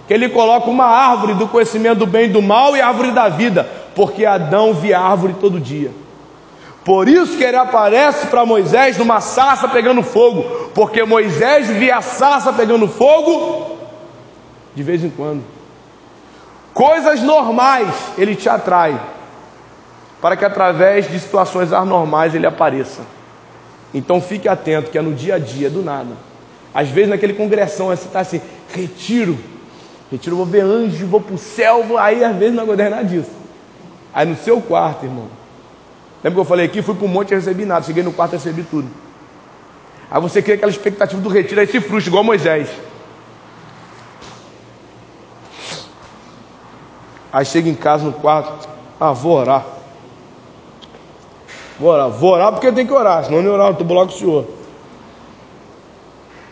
[0.08, 3.28] que ele coloca uma árvore do conhecimento do bem e do mal e árvore da
[3.28, 5.92] vida, porque Adão via árvore todo dia.
[6.86, 12.02] Por isso que ele aparece para Moisés numa sarça pegando fogo, porque Moisés via a
[12.02, 13.76] sarça pegando fogo
[14.76, 15.44] de vez em quando.
[16.76, 17.90] Coisas normais
[18.20, 19.02] ele te atrai,
[20.22, 23.02] para que através de situações anormais ele apareça.
[23.92, 26.16] Então fique atento que é no dia a dia, do nada.
[26.72, 28.40] Às vezes naquele congressão você está assim,
[28.72, 29.40] retiro,
[30.12, 31.98] retiro, vou ver anjo, vou para o céu, vou...
[31.98, 33.32] aí às vezes não acontece nada disso.
[34.14, 35.30] Aí no seu quarto, irmão,
[36.26, 36.82] Lembra que eu falei aqui?
[36.82, 37.86] Fui para um monte e recebi nada.
[37.86, 38.90] Cheguei no quarto e recebi tudo.
[40.10, 42.68] Aí você cria aquela expectativa do retiro, aí se frustra, igual Moisés.
[47.32, 48.68] Aí chega em casa no quarto,
[49.00, 49.68] ah, vou orar.
[51.80, 54.12] Vou orar, vou orar porque tem que orar, senão não orar, eu estou lá com
[54.12, 54.48] o Senhor.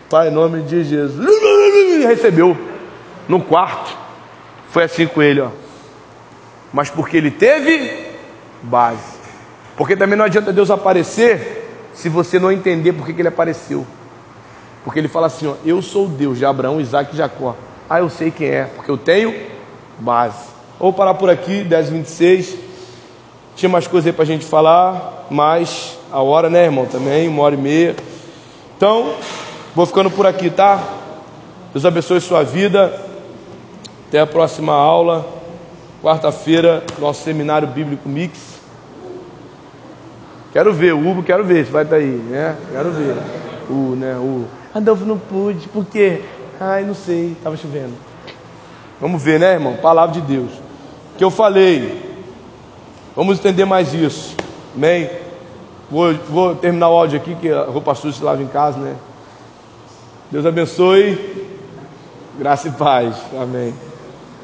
[0.08, 1.26] Pai, em nome de Jesus.
[2.06, 2.56] Recebeu
[3.28, 3.96] no quarto.
[4.68, 5.48] Foi assim com ele, ó.
[6.72, 8.06] Mas porque ele teve
[8.62, 9.13] base.
[9.76, 13.86] Porque também não adianta Deus aparecer se você não entender por que, que ele apareceu.
[14.84, 17.56] Porque ele fala assim: ó, Eu sou o Deus de Abraão, Isaac e Jacó.
[17.88, 19.34] Ah, eu sei quem é, porque eu tenho
[19.98, 20.46] base.
[20.78, 22.56] Vou parar por aqui, 10 26
[23.56, 26.86] Tinha mais coisa aí para a gente falar, mas a hora, né, irmão?
[26.86, 27.96] Também, uma hora e meia.
[28.76, 29.14] Então,
[29.74, 30.82] vou ficando por aqui, tá?
[31.72, 33.00] Deus abençoe sua vida.
[34.08, 35.26] Até a próxima aula.
[36.02, 38.53] Quarta-feira, nosso seminário bíblico Mix.
[40.54, 42.56] Quero ver, o Hugo, quero ver se vai estar tá aí, né?
[42.70, 43.16] Quero ver.
[43.68, 46.22] O, né, o Adolfo não pude, por quê?
[46.60, 47.92] Ai, não sei, estava chovendo.
[49.00, 49.74] Vamos ver, né, irmão?
[49.74, 50.52] Palavra de Deus.
[51.18, 52.00] Que eu falei.
[53.16, 54.36] Vamos entender mais isso.
[54.76, 55.10] Amém?
[55.90, 58.94] Vou, vou terminar o áudio aqui, que a roupa suja se lava em casa, né?
[60.30, 61.48] Deus abençoe.
[62.38, 63.16] Graça e paz.
[63.42, 63.74] Amém.